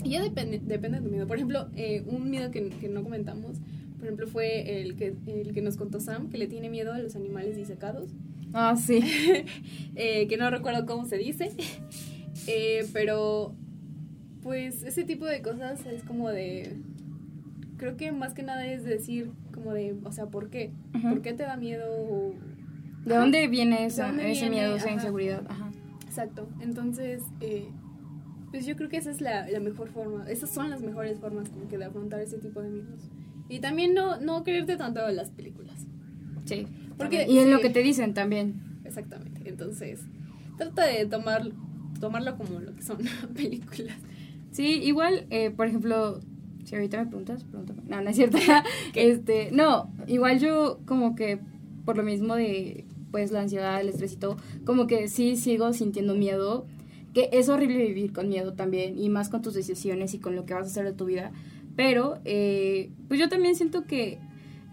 [0.03, 1.25] Y ya depende, depende de tu miedo.
[1.25, 3.57] Por ejemplo, eh, un miedo que, que no comentamos,
[4.01, 6.97] por ejemplo, fue el que, el que nos contó Sam, que le tiene miedo a
[6.97, 8.09] los animales disecados.
[8.51, 8.99] Ah, sí.
[9.95, 11.51] eh, que no recuerdo cómo se dice,
[12.47, 13.53] eh, pero
[14.41, 16.77] pues ese tipo de cosas es como de,
[17.77, 20.71] creo que más que nada es decir como de, o sea, ¿por qué?
[20.95, 21.09] Ujú.
[21.09, 22.33] ¿Por qué te da miedo?
[23.05, 24.55] ¿De dónde viene esa, ¿De dónde ese viene?
[24.55, 24.95] miedo, esa Ajá.
[24.95, 25.43] inseguridad?
[25.47, 25.69] Ajá.
[26.07, 27.67] Exacto, entonces, eh,
[28.49, 31.49] pues yo creo que esa es la, la mejor forma, esas son las mejores formas
[31.49, 33.11] como que de afrontar ese tipo de miedos.
[33.51, 35.85] Y también no, no creerte tanto en las películas.
[36.45, 36.65] Sí.
[36.97, 38.61] Porque- y en lo que te dicen también.
[38.85, 39.41] Exactamente.
[39.45, 39.99] Entonces,
[40.57, 41.51] trata de tomar,
[41.99, 42.97] tomarlo como lo que son
[43.35, 43.97] películas.
[44.51, 46.21] Sí, igual, eh, por ejemplo,
[46.63, 47.81] si ahorita me preguntas, pregúntame.
[47.87, 48.37] No, no es cierto.
[48.95, 51.39] este, no, igual yo como que
[51.83, 55.73] por lo mismo de pues la ansiedad, el estrés y todo, como que sí sigo
[55.73, 56.65] sintiendo miedo,
[57.13, 60.45] que es horrible vivir con miedo también y más con tus decisiones y con lo
[60.45, 61.33] que vas a hacer de tu vida,
[61.75, 64.19] pero eh, pues yo también siento que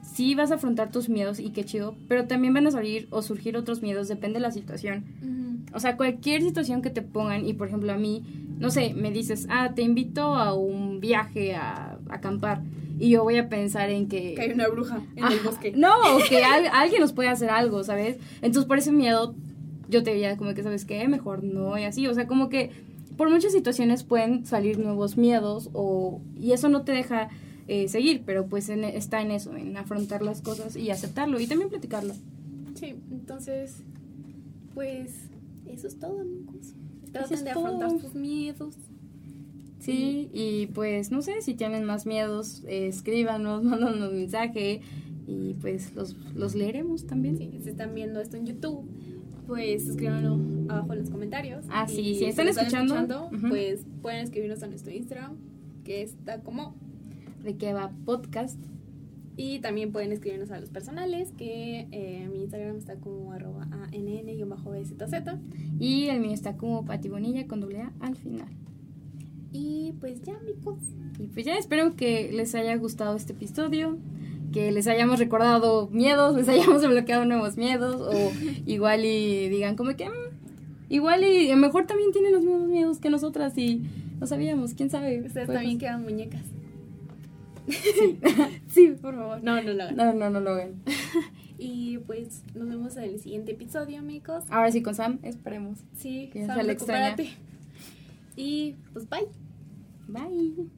[0.02, 3.22] sí vas a afrontar tus miedos y qué chido, pero también van a salir o
[3.22, 5.04] surgir otros miedos, depende de la situación.
[5.74, 8.22] O sea, cualquier situación que te pongan y por ejemplo a mí,
[8.58, 12.62] no sé, me dices, ah, te invito a un viaje a, a acampar
[12.98, 14.34] y yo voy a pensar en que...
[14.34, 15.72] Que hay una bruja en el bosque.
[15.76, 18.16] No, o que al- alguien nos puede hacer algo, ¿sabes?
[18.40, 19.34] Entonces por ese miedo
[19.90, 21.06] yo te diría como que, ¿sabes qué?
[21.06, 22.70] Mejor no y así, o sea, como que
[23.18, 27.28] por muchas situaciones pueden salir nuevos miedos o y eso no te deja
[27.66, 31.46] eh, seguir, pero pues en- está en eso, en afrontar las cosas y aceptarlo y
[31.46, 32.14] también platicarlo.
[32.74, 33.82] Sí, entonces,
[34.72, 35.10] pues
[35.66, 36.72] eso es todo, amigos.
[37.12, 38.00] Traten de afrontar todo.
[38.00, 38.74] sus miedos.
[39.80, 44.80] Sí, y pues no sé, si tienen más miedos, eh, escríbanos, mándanos un mensaje
[45.26, 47.36] y pues los, los leeremos también.
[47.38, 48.84] Sí, si están viendo esto en YouTube,
[49.48, 50.38] pues escríbanlo
[50.68, 51.64] abajo en los comentarios.
[51.70, 55.36] Ah, sí, Y si están escuchando, pues pueden escribirnos a nuestro Instagram,
[55.84, 56.76] que está como
[57.42, 58.58] De qué va podcast.
[59.36, 65.38] Y también pueden escribirnos a los personales, que eh, mi Instagram está como arroba ann-bzz.
[65.78, 68.48] Y el mío está como Pati Bonilla con doble A al final.
[69.50, 70.80] Y pues ya, amigos.
[71.18, 73.96] Y pues ya espero que les haya gustado este episodio,
[74.52, 78.32] que les hayamos recordado miedos, les hayamos desbloqueado nuevos miedos, o
[78.66, 80.12] igual y digan como que mm,
[80.88, 83.82] igual y a lo mejor también tienen los mismos miedos que nosotras y
[84.20, 85.22] no sabíamos, quién sabe.
[85.24, 86.42] Ustedes Puede también quedan muñecas.
[87.68, 88.18] Sí.
[88.68, 89.42] Sí, por favor.
[89.42, 89.96] No, no lo hagan.
[89.96, 90.82] No, no, no lo hagan.
[91.58, 94.44] Y pues nos vemos en el siguiente episodio, amigos.
[94.48, 95.78] Ahora sí con Sam, esperemos.
[95.96, 97.30] Sí, Que Sam, recupérate.
[98.36, 99.28] Y pues bye.
[100.06, 100.68] Bye.